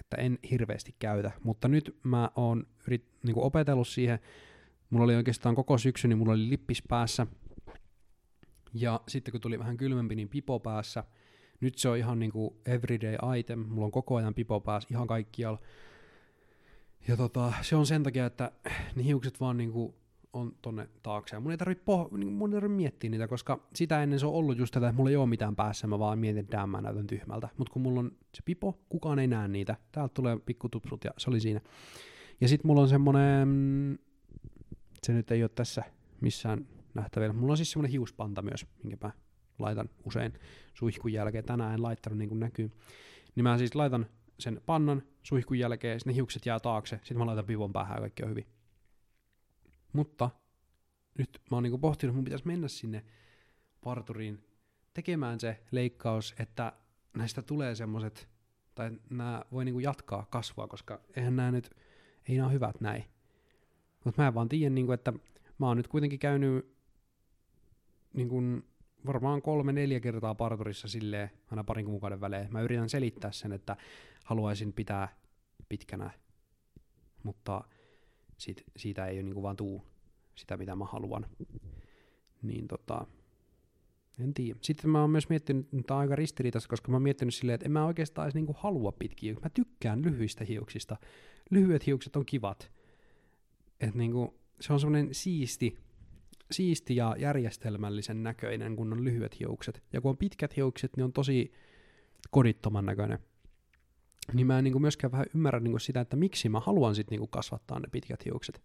Että 0.00 0.16
en 0.16 0.38
hirveästi 0.50 0.94
käytä, 0.98 1.30
mutta 1.44 1.68
nyt 1.68 1.96
mä 2.02 2.30
oon 2.36 2.66
yrit, 2.86 3.06
niin 3.22 3.34
kuin 3.34 3.44
opetellut 3.44 3.88
siihen. 3.88 4.18
Mulla 4.90 5.04
oli 5.04 5.16
oikeastaan 5.16 5.54
koko 5.54 5.78
syksy, 5.78 6.08
niin 6.08 6.18
mulla 6.18 6.32
oli 6.32 6.50
lippis 6.50 6.82
päässä. 6.88 7.26
Ja 8.74 9.00
sitten 9.08 9.32
kun 9.32 9.40
tuli 9.40 9.58
vähän 9.58 9.76
kylmempi, 9.76 10.14
niin 10.14 10.28
pipo 10.28 10.60
päässä. 10.60 11.04
Nyt 11.60 11.78
se 11.78 11.88
on 11.88 11.96
ihan 11.96 12.18
niin 12.18 12.32
kuin 12.32 12.54
everyday 12.66 13.16
item. 13.38 13.58
Mulla 13.58 13.84
on 13.84 13.92
koko 13.92 14.16
ajan 14.16 14.34
pipo 14.34 14.60
päässä 14.60 14.88
ihan 14.90 15.06
kaikkialla. 15.06 15.60
Ja 17.08 17.16
tota, 17.16 17.52
se 17.62 17.76
on 17.76 17.86
sen 17.86 18.02
takia, 18.02 18.26
että 18.26 18.52
ne 18.96 19.04
hiukset 19.04 19.40
vaan 19.40 19.56
niin 19.56 19.72
kuin 19.72 19.94
on 20.32 20.52
tonne 20.62 20.88
taakse. 21.02 21.36
Ja 21.36 21.40
mun 21.40 21.50
ei 21.50 21.58
tarvitse, 21.58 21.84
poh- 21.84 22.18
niin 22.18 22.32
mun 22.32 22.50
ei 22.50 22.54
tarvitse 22.60 22.76
miettiä 22.76 23.10
niitä, 23.10 23.28
koska 23.28 23.68
sitä 23.74 24.02
ennen 24.02 24.20
se 24.20 24.26
on 24.26 24.32
ollut 24.32 24.58
just 24.58 24.74
tätä, 24.74 24.88
että 24.88 24.96
mulla 24.96 25.10
ei 25.10 25.16
ole 25.16 25.26
mitään 25.26 25.56
päässä, 25.56 25.86
mä 25.86 25.98
vaan 25.98 26.18
mietin, 26.18 26.40
että 26.40 26.66
mä 26.66 26.80
näytän 26.80 27.06
tyhmältä. 27.06 27.48
Mutta 27.58 27.72
kun 27.72 27.82
mulla 27.82 28.00
on 28.00 28.12
se 28.34 28.42
pipo, 28.44 28.78
kukaan 28.88 29.18
ei 29.18 29.26
näe 29.26 29.48
niitä. 29.48 29.76
Täältä 29.92 30.14
tulee 30.14 30.38
pikkutupsut 30.46 31.04
ja 31.04 31.10
se 31.18 31.30
oli 31.30 31.40
siinä. 31.40 31.60
Ja 32.40 32.48
sitten 32.48 32.66
mulla 32.66 32.82
on 32.82 32.88
semmonen, 32.88 33.48
se 35.02 35.12
nyt 35.12 35.30
ei 35.30 35.42
ole 35.42 35.50
tässä 35.54 35.82
missään 36.20 36.66
nähtävillä. 36.94 37.32
Mulla 37.32 37.52
on 37.52 37.56
siis 37.56 37.70
semmonen 37.70 37.90
hiuspanta 37.92 38.42
myös, 38.42 38.66
minkä 38.82 39.06
mä 39.06 39.12
laitan 39.58 39.88
usein 40.04 40.32
suihkun 40.74 41.12
jälkeen. 41.12 41.44
Tänään 41.44 41.74
en 41.74 41.82
laittanut 41.82 42.18
niin 42.18 42.28
kuin 42.28 42.40
näkyy. 42.40 42.70
Niin 43.34 43.44
mä 43.44 43.58
siis 43.58 43.74
laitan 43.74 44.06
sen 44.38 44.60
pannan 44.66 45.02
suihkun 45.22 45.58
jälkeen, 45.58 46.00
ne 46.06 46.14
hiukset 46.14 46.46
jää 46.46 46.60
taakse, 46.60 46.96
sitten 46.96 47.18
mä 47.18 47.26
laitan 47.26 47.44
pivon 47.44 47.72
päähän 47.72 47.96
ja 47.96 48.00
kaikki 48.00 48.22
on 48.22 48.30
hyvin. 48.30 48.46
Mutta 49.92 50.30
nyt 51.18 51.40
mä 51.50 51.56
oon 51.56 51.62
niinku 51.62 51.78
pohtinut, 51.78 52.16
mun 52.16 52.24
pitäisi 52.24 52.46
mennä 52.46 52.68
sinne 52.68 53.04
parturiin 53.84 54.44
tekemään 54.94 55.40
se 55.40 55.62
leikkaus, 55.70 56.34
että 56.38 56.72
näistä 57.16 57.42
tulee 57.42 57.74
semmoset, 57.74 58.28
tai 58.74 58.90
nämä 59.10 59.44
voi 59.52 59.64
niinku 59.64 59.80
jatkaa 59.80 60.26
kasvua, 60.30 60.68
koska 60.68 61.00
eihän 61.16 61.36
nämä 61.36 61.50
nyt, 61.50 61.70
ei 62.28 62.36
nämä 62.36 62.48
hyvät 62.48 62.80
näin. 62.80 63.04
Mutta 64.04 64.22
mä 64.22 64.28
en 64.28 64.34
vaan 64.34 64.48
tiedä, 64.48 64.70
niinku, 64.70 64.92
että 64.92 65.12
mä 65.58 65.66
oon 65.66 65.76
nyt 65.76 65.88
kuitenkin 65.88 66.18
käynyt 66.18 66.76
niinku, 68.12 68.42
varmaan 69.06 69.42
kolme-neljä 69.42 70.00
kertaa 70.00 70.34
parturissa 70.34 70.88
silleen, 70.88 71.30
aina 71.50 71.64
parin 71.64 71.86
kuukauden 71.86 72.20
välein. 72.20 72.52
Mä 72.52 72.60
yritän 72.60 72.88
selittää 72.88 73.32
sen, 73.32 73.52
että 73.52 73.76
haluaisin 74.24 74.72
pitää 74.72 75.16
pitkänä, 75.68 76.10
mutta 77.22 77.64
siitä, 78.42 78.62
siitä 78.76 79.06
ei 79.06 79.22
niinku 79.22 79.42
vaan 79.42 79.56
tuu 79.56 79.82
sitä, 80.34 80.56
mitä 80.56 80.76
mä 80.76 80.84
haluan. 80.84 81.26
Niin 82.42 82.68
tota, 82.68 83.06
en 84.20 84.34
tiedä. 84.34 84.58
Sitten 84.62 84.90
mä 84.90 85.00
oon 85.00 85.10
myös 85.10 85.28
miettinyt, 85.28 85.68
tämä 85.86 85.96
on 85.96 86.00
aika 86.00 86.16
ristiriitaista, 86.16 86.68
koska 86.68 86.90
mä 86.90 86.94
oon 86.94 87.02
miettinyt 87.02 87.34
silleen, 87.34 87.54
että 87.54 87.64
en 87.64 87.72
mä 87.72 87.86
oikeastaan 87.86 88.26
edes 88.26 88.34
niinku 88.34 88.56
halua 88.58 88.92
pitkiä. 88.92 89.34
Mä 89.34 89.50
tykkään 89.50 90.02
lyhyistä 90.02 90.44
hiuksista. 90.44 90.96
Lyhyet 91.50 91.86
hiukset 91.86 92.16
on 92.16 92.26
kivat. 92.26 92.72
Et 93.80 93.94
niinku, 93.94 94.40
se 94.60 94.72
on 94.72 94.80
semmoinen 94.80 95.14
siisti, 95.14 95.78
siisti 96.50 96.96
ja 96.96 97.16
järjestelmällisen 97.18 98.22
näköinen, 98.22 98.76
kun 98.76 98.92
on 98.92 99.04
lyhyet 99.04 99.40
hiukset. 99.40 99.82
Ja 99.92 100.00
kun 100.00 100.08
on 100.08 100.16
pitkät 100.16 100.56
hiukset, 100.56 100.96
niin 100.96 101.04
on 101.04 101.12
tosi 101.12 101.52
kodittoman 102.30 102.86
näköinen 102.86 103.18
niin 104.32 104.46
mä 104.46 104.58
en 104.58 104.64
niin 104.64 104.72
kuin 104.72 104.82
myöskään 104.82 105.12
vähän 105.12 105.26
ymmärrä 105.34 105.60
niin 105.60 105.72
kuin 105.72 105.80
sitä, 105.80 106.00
että 106.00 106.16
miksi 106.16 106.48
mä 106.48 106.60
haluan 106.60 106.94
sitten 106.94 107.18
niin 107.18 107.28
kasvattaa 107.28 107.80
ne 107.80 107.88
pitkät 107.92 108.24
hiukset. 108.24 108.62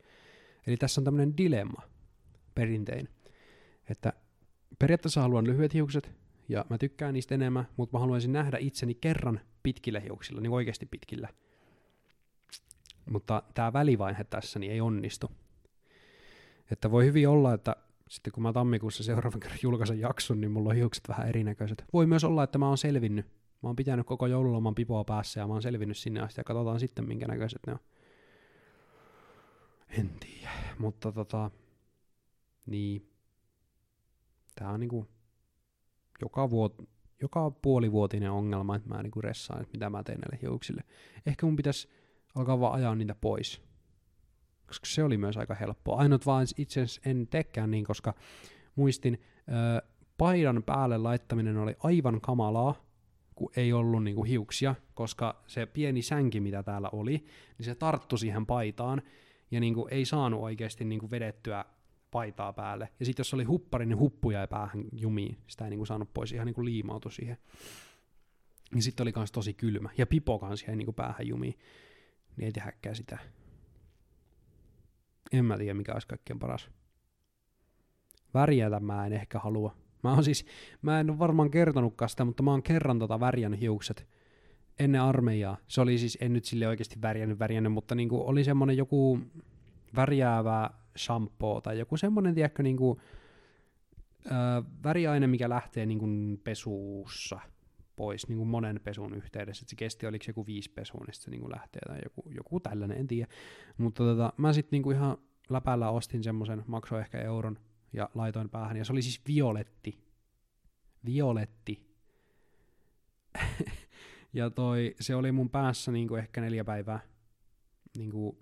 Eli 0.68 0.78
tässä 0.78 1.02
on 1.02 1.06
tämmöinen 1.06 1.38
dilemma 1.38 1.82
perintein, 2.56 3.10
että 3.90 4.14
periaatteessa 4.80 5.22
haluan 5.22 5.48
lyhyet 5.48 5.74
hiukset, 5.74 6.12
ja 6.50 6.66
mä 6.70 6.78
tykkään 6.78 7.14
niistä 7.14 7.36
enemmän, 7.36 7.68
mutta 7.78 7.98
mä 7.98 8.00
haluaisin 8.00 8.32
nähdä 8.32 8.58
itseni 8.58 8.96
kerran 8.96 9.40
pitkillä 9.64 10.00
hiuksilla, 10.00 10.42
niin 10.42 10.52
oikeasti 10.52 10.86
pitkillä. 10.86 11.30
Mutta 13.10 13.44
tämä 13.54 13.74
välivaihe 13.74 14.24
tässä 14.24 14.60
niin 14.60 14.72
ei 14.72 14.82
onnistu. 14.82 15.32
Että 16.72 16.92
voi 16.92 17.06
hyvin 17.06 17.30
olla, 17.30 17.54
että 17.54 17.76
sitten 18.10 18.34
kun 18.34 18.44
mä 18.44 18.54
tammikuussa 18.54 19.04
seuraavan 19.04 19.40
kerran 19.40 19.60
julkaisen 19.64 20.00
jakson, 20.00 20.42
niin 20.42 20.52
mulla 20.52 20.70
on 20.70 20.76
hiukset 20.76 21.04
vähän 21.08 21.30
erinäköiset. 21.30 21.86
Voi 21.94 22.06
myös 22.06 22.24
olla, 22.24 22.44
että 22.44 22.58
mä 22.58 22.68
oon 22.68 22.78
selvinnyt 22.78 23.26
Mä 23.64 23.70
oon 23.70 23.76
pitänyt 23.76 24.08
koko 24.08 24.28
joululoman 24.28 24.76
pipoa 24.76 25.04
päässä 25.04 25.40
ja 25.40 25.48
mä 25.48 25.54
oon 25.54 25.62
selvinnyt 25.62 25.98
sinne 25.98 26.22
asti 26.22 26.40
ja 26.40 26.44
katsotaan 26.44 26.80
sitten 26.80 27.08
minkä 27.08 27.28
näköiset 27.28 27.60
ne 27.68 27.74
on. 27.74 27.80
En 29.90 30.10
tiedä, 30.20 30.52
mutta 30.80 31.12
tota, 31.12 31.52
niin. 32.66 33.14
Tää 34.56 34.70
on 34.70 34.80
niinku 34.80 35.08
joka, 36.22 36.50
vuot, 36.50 36.90
joka 37.22 37.52
puolivuotinen 37.52 38.32
ongelma, 38.32 38.76
että 38.76 38.90
mä 38.90 39.04
niinku 39.04 39.22
ressaan, 39.22 39.62
että 39.62 39.72
mitä 39.72 39.90
mä 39.90 40.04
teen 40.04 40.20
näille 40.20 40.40
hiuksille. 40.42 40.84
Ehkä 41.26 41.46
mun 41.46 41.56
pitäisi 41.56 41.90
alkaa 42.36 42.60
vaan 42.60 42.74
ajaa 42.74 42.96
niitä 42.96 43.16
pois. 43.22 43.62
Koska 44.68 44.86
se 44.86 45.04
oli 45.04 45.18
myös 45.18 45.38
aika 45.38 45.56
helppoa. 45.56 45.98
Ainut 45.98 46.26
vaan 46.26 46.48
itse 46.58 46.82
asiassa 46.82 47.02
en 47.06 47.28
tekään 47.28 47.72
niin, 47.72 47.84
koska 47.84 48.14
muistin, 48.76 49.22
ö, 49.40 49.88
paidan 50.18 50.64
päälle 50.64 50.98
laittaminen 50.98 51.58
oli 51.58 51.76
aivan 51.80 52.22
kamalaa, 52.22 52.87
kun 53.38 53.52
ei 53.56 53.74
ollut 53.74 54.04
niinku 54.04 54.24
hiuksia, 54.24 54.76
koska 54.94 55.44
se 55.48 55.66
pieni 55.66 56.02
sänki, 56.02 56.40
mitä 56.40 56.64
täällä 56.64 56.90
oli, 56.92 57.26
niin 57.58 57.66
se 57.66 57.76
tarttu 57.76 58.18
siihen 58.18 58.46
paitaan, 58.46 59.02
ja 59.52 59.60
niinku 59.60 59.88
ei 59.92 60.06
saanut 60.06 60.42
oikeasti 60.42 60.86
niinku 60.86 61.12
vedettyä 61.12 61.66
paitaa 62.12 62.54
päälle. 62.54 62.90
Ja 63.00 63.06
sitten 63.06 63.20
jos 63.20 63.34
oli 63.34 63.44
huppari, 63.44 63.86
niin 63.86 64.00
huppu 64.00 64.32
jäi 64.32 64.48
päähän 64.48 64.84
jumiin. 64.92 65.38
Sitä 65.48 65.64
ei 65.64 65.70
niinku 65.70 65.86
saanut 65.86 66.14
pois, 66.14 66.32
ihan 66.32 66.46
niinku 66.46 66.66
liimautu 66.66 67.10
siihen. 67.10 67.38
Niin 68.74 68.82
sitten 68.82 69.04
oli 69.04 69.12
kans 69.12 69.32
tosi 69.32 69.54
kylmä. 69.54 69.90
Ja 69.98 70.08
pipo 70.08 70.40
kans 70.40 70.64
jäi 70.68 70.76
niinku 70.76 70.94
päähän 70.94 71.28
jumiin. 71.28 71.60
Niin 72.38 72.46
ei 72.46 72.52
tehäkään 72.52 72.96
sitä. 72.96 73.18
En 75.32 75.46
mä 75.46 75.58
tiedä, 75.58 75.74
mikä 75.74 75.94
olisi 75.94 76.08
kaikkein 76.08 76.40
paras. 76.40 76.70
Värjätä 78.34 78.80
mä 78.80 79.06
en 79.06 79.14
ehkä 79.14 79.40
halua. 79.40 79.76
Mä 80.04 80.14
oon 80.14 80.24
siis, 80.24 80.46
mä 80.82 81.00
en 81.00 81.10
ole 81.10 81.20
varmaan 81.20 81.52
kertonutkaan 81.52 82.10
sitä, 82.10 82.26
mutta 82.26 82.44
mä 82.44 82.52
oon 82.52 82.64
kerran 82.64 83.00
tota 83.00 83.20
värjännyt 83.20 83.60
hiukset 83.62 84.08
ennen 84.80 85.02
armeijaa. 85.02 85.58
Se 85.68 85.82
oli 85.82 85.98
siis, 85.98 86.18
en 86.22 86.34
nyt 86.34 86.46
sille 86.46 86.68
oikeasti 86.68 87.02
värjännyt 87.02 87.40
värjännyt, 87.40 87.74
mutta 87.74 87.96
niinku 87.96 88.28
oli 88.28 88.44
semmonen 88.44 88.78
joku 88.78 89.20
värjäävä 89.96 90.70
shampoo 90.98 91.62
tai 91.62 91.80
joku 91.80 91.98
semmonen, 91.98 92.36
tiedätkö, 92.36 92.64
niinku, 92.64 93.02
ö, 94.26 94.30
väriaine, 94.84 95.28
mikä 95.28 95.50
lähtee 95.50 95.86
niinku 95.86 96.08
pesuussa 96.44 97.40
pois 97.96 98.28
niin 98.28 98.38
kuin 98.38 98.50
monen 98.50 98.80
pesun 98.84 99.14
yhteydessä, 99.14 99.64
että 99.64 99.70
se 99.70 99.76
kesti 99.76 100.08
oliko 100.08 100.24
se 100.24 100.30
joku 100.30 100.46
viisi 100.46 100.72
pesua, 100.72 101.04
niin 101.06 101.14
se 101.14 101.32
niin 101.32 101.42
kuin 101.42 101.52
lähtee 101.52 101.82
tai 101.88 102.00
joku, 102.04 102.30
joku 102.36 102.60
tällainen, 102.60 102.98
en 102.98 103.08
tiedä. 103.08 103.32
Mutta 103.78 104.04
tota, 104.04 104.34
mä 104.38 104.54
sitten 104.54 104.72
niin 104.72 104.84
kuin 104.84 104.98
ihan 104.98 105.18
läpällä 105.50 105.90
ostin 105.90 106.24
semmoisen, 106.24 106.64
maksoi 106.68 107.00
ehkä 107.00 107.22
euron 107.22 107.58
ja 107.94 108.10
laitoin 108.16 108.50
päähän, 108.50 108.78
ja 108.78 108.86
se 108.86 108.92
oli 108.92 109.02
siis 109.02 109.22
violetti. 109.28 110.00
Violetti. 111.06 111.88
ja 114.34 114.50
toi, 114.50 114.96
se 115.00 115.16
oli 115.16 115.32
mun 115.32 115.50
päässä 115.50 115.92
niin 115.92 116.08
kuin 116.08 116.20
ehkä 116.20 116.42
neljä 116.42 116.64
päivää. 116.64 117.00
Niin 117.98 118.12
kuin 118.12 118.38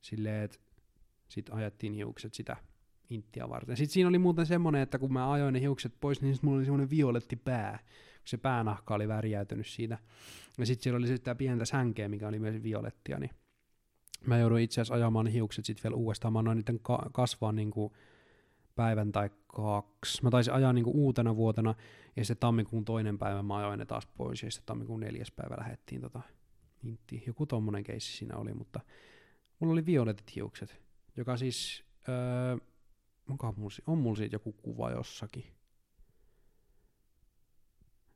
silleen, 0.00 0.44
että 0.44 0.58
sit 1.28 1.50
ajettiin 1.50 1.92
hiukset 1.92 2.34
sitä 2.34 2.56
inttiä 3.10 3.48
varten. 3.48 3.76
Sitten 3.76 3.92
siinä 3.92 4.08
oli 4.08 4.18
muuten 4.18 4.46
semmonen, 4.46 4.82
että 4.82 4.98
kun 4.98 5.12
mä 5.12 5.32
ajoin 5.32 5.54
ne 5.54 5.60
hiukset 5.60 5.94
pois, 6.00 6.22
niin 6.22 6.36
mulla 6.42 6.56
oli 6.56 6.64
semmonen 6.64 6.90
violetti 6.90 7.36
pää 7.36 7.78
se 8.28 8.36
päänahka 8.36 8.94
oli 8.94 9.08
värjäytynyt 9.08 9.66
siitä. 9.66 9.98
Ja 10.58 10.66
sitten 10.66 10.82
siellä 10.82 10.96
oli 10.96 11.06
sitä 11.06 11.34
pientä 11.34 11.64
sänkeä, 11.64 12.08
mikä 12.08 12.28
oli 12.28 12.38
myös 12.38 12.62
violettia, 12.62 13.18
niin 13.18 13.30
mä 14.26 14.38
jouduin 14.38 14.64
itse 14.64 14.80
asiassa 14.80 14.94
ajamaan 14.94 15.24
ne 15.24 15.32
hiukset 15.32 15.64
sitten 15.64 15.82
vielä 15.82 15.96
uudestaan. 15.96 16.32
Mä 16.32 16.38
annoin 16.38 16.58
niiden 16.58 16.80
ka- 16.80 17.10
kasvaa 17.12 17.52
niin 17.52 17.70
kuin 17.70 17.92
päivän 18.78 19.12
tai 19.12 19.30
kaksi. 19.46 20.22
Mä 20.22 20.30
taisin 20.30 20.54
ajaa 20.54 20.72
niin 20.72 20.84
kuin 20.84 20.96
uutena 20.96 21.36
vuotena, 21.36 21.74
ja 22.16 22.24
sitten 22.24 22.40
tammikuun 22.40 22.84
toinen 22.84 23.18
päivä 23.18 23.42
mä 23.42 23.56
ajoin 23.56 23.78
ne 23.78 23.86
taas 23.86 24.06
pois, 24.06 24.42
ja 24.42 24.50
sitten 24.50 24.66
tammikuun 24.66 25.00
neljäs 25.00 25.32
päivä 25.32 25.56
lähettiin 25.58 26.00
tota 26.00 26.20
intti. 26.82 27.22
Joku 27.26 27.46
tommonen 27.46 27.84
keissi 27.84 28.16
siinä 28.16 28.36
oli, 28.36 28.54
mutta 28.54 28.80
mulla 29.58 29.72
oli 29.72 29.86
violetit 29.86 30.36
hiukset, 30.36 30.80
joka 31.16 31.36
siis, 31.36 31.84
öö, 32.08 32.56
on 33.86 33.98
mulla 33.98 34.16
siitä 34.16 34.34
joku 34.34 34.52
kuva 34.52 34.90
jossakin. 34.90 35.44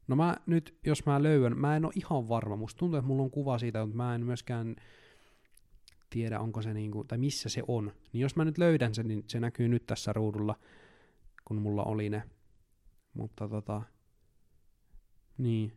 No 0.08 0.16
mä 0.16 0.36
nyt, 0.46 0.78
jos 0.86 1.06
mä 1.06 1.22
löydän, 1.22 1.58
mä 1.58 1.76
en 1.76 1.84
ole 1.84 1.92
ihan 1.96 2.28
varma, 2.28 2.56
musta 2.56 2.78
tuntuu, 2.78 2.98
että 2.98 3.06
mulla 3.06 3.22
on 3.22 3.30
kuva 3.30 3.58
siitä, 3.58 3.80
mutta 3.80 3.96
mä 3.96 4.14
en 4.14 4.24
myöskään 4.24 4.76
tiedä, 6.12 6.40
onko 6.40 6.62
se 6.62 6.74
niinku, 6.74 7.04
tai 7.04 7.18
missä 7.18 7.48
se 7.48 7.62
on. 7.68 7.92
Niin 8.12 8.20
jos 8.20 8.36
mä 8.36 8.44
nyt 8.44 8.58
löydän 8.58 8.94
sen, 8.94 9.08
niin 9.08 9.24
se 9.26 9.40
näkyy 9.40 9.68
nyt 9.68 9.86
tässä 9.86 10.12
ruudulla, 10.12 10.58
kun 11.44 11.62
mulla 11.62 11.84
oli 11.84 12.10
ne. 12.10 12.22
Mutta 13.14 13.48
tota, 13.48 13.82
niin, 15.38 15.72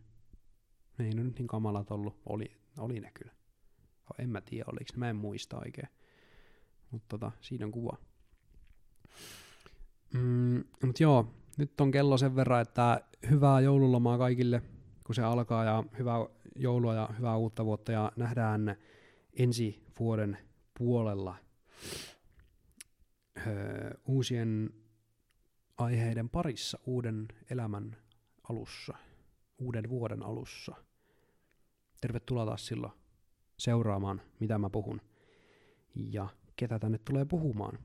ei 0.99 1.09
ne 1.09 1.23
nyt 1.23 1.39
niin 1.39 1.47
kamalat 1.47 1.91
ollut. 1.91 2.15
Oli, 2.25 2.51
oli 2.77 2.99
ne 2.99 3.11
kyllä. 3.13 3.31
En 4.19 4.29
mä 4.29 4.41
tiedä, 4.41 4.65
oliko 4.67 4.85
ne, 4.93 4.99
mä 4.99 5.09
en 5.09 5.15
muista 5.15 5.57
oikein. 5.57 5.87
Mutta 6.91 7.05
tota, 7.09 7.31
siinä 7.41 7.65
on 7.65 7.71
kuva. 7.71 7.97
Mm, 10.13 10.63
mutta 10.85 11.03
joo, 11.03 11.33
nyt 11.57 11.81
on 11.81 11.91
kello 11.91 12.17
sen 12.17 12.35
verran, 12.35 12.61
että 12.61 13.01
hyvää 13.29 13.61
joululomaa 13.61 14.17
kaikille, 14.17 14.61
kun 15.05 15.15
se 15.15 15.21
alkaa, 15.21 15.63
ja 15.63 15.83
hyvää 15.97 16.17
joulua 16.55 16.93
ja 16.93 17.09
hyvää 17.17 17.37
uutta 17.37 17.65
vuotta, 17.65 17.91
ja 17.91 18.11
nähdään 18.15 18.75
ensi 19.35 19.83
vuoden 19.99 20.37
puolella 20.77 21.35
öö, 23.47 23.91
uusien 24.05 24.69
aiheiden 25.77 26.29
parissa 26.29 26.79
uuden 26.85 27.27
elämän 27.49 27.97
alussa, 28.49 28.93
uuden 29.57 29.89
vuoden 29.89 30.23
alussa. 30.23 30.75
Tervetuloa 32.01 32.45
taas 32.45 32.67
silloin 32.67 32.93
seuraamaan, 33.57 34.21
mitä 34.39 34.57
mä 34.57 34.69
puhun 34.69 35.01
ja 35.95 36.27
ketä 36.55 36.79
tänne 36.79 36.97
tulee 36.97 37.25
puhumaan. 37.25 37.79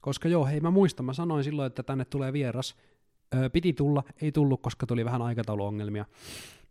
Koska 0.00 0.28
joo, 0.28 0.46
hei 0.46 0.60
mä 0.60 0.70
muistan, 0.70 1.06
mä 1.06 1.12
sanoin 1.12 1.44
silloin, 1.44 1.66
että 1.66 1.82
tänne 1.82 2.04
tulee 2.04 2.32
vieras, 2.32 2.76
piti 3.52 3.72
tulla, 3.72 4.02
ei 4.22 4.32
tullut, 4.32 4.62
koska 4.62 4.86
tuli 4.86 5.04
vähän 5.04 5.22
aikatauluongelmia. 5.22 6.04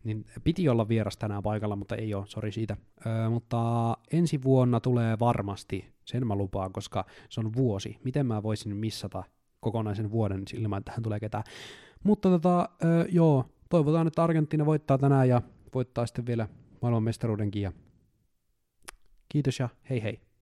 Niin 0.06 0.26
piti 0.44 0.70
olla 0.70 0.88
vieras 0.88 1.18
tänään 1.18 1.44
paikalla, 1.44 1.76
mutta 1.76 1.96
ei 1.96 2.14
ole, 2.14 2.26
sori 2.28 2.52
siitä. 2.52 2.78
Öö, 3.06 3.30
mutta 3.30 3.94
ensi 4.12 4.44
vuonna 4.44 4.80
tulee 4.80 5.20
varmasti, 5.20 5.94
sen 6.06 6.28
mä 6.28 6.36
lupaan, 6.36 6.74
koska 6.74 7.06
se 7.30 7.40
on 7.40 7.54
vuosi. 7.54 7.98
Miten 8.04 8.26
mä 8.26 8.44
voisin 8.44 8.76
missata 8.76 9.24
kokonaisen 9.60 10.12
vuoden 10.12 10.44
ilman, 10.54 10.78
että 10.78 10.92
tähän 10.92 11.04
tulee 11.04 11.20
ketään. 11.20 11.44
Mutta 12.04 12.30
tota, 12.30 12.70
öö, 12.84 13.06
joo, 13.12 13.46
toivotaan, 13.70 14.08
että 14.08 14.24
Argentiina 14.24 14.66
voittaa 14.66 14.98
tänään 14.98 15.30
ja 15.30 15.42
voittaa 15.74 16.06
sitten 16.06 16.26
vielä 16.26 16.48
maailmanmestaruudenkin. 16.82 17.62
Ja 17.62 17.72
kiitos 19.30 19.60
ja 19.60 19.70
hei 19.90 20.04
hei. 20.04 20.25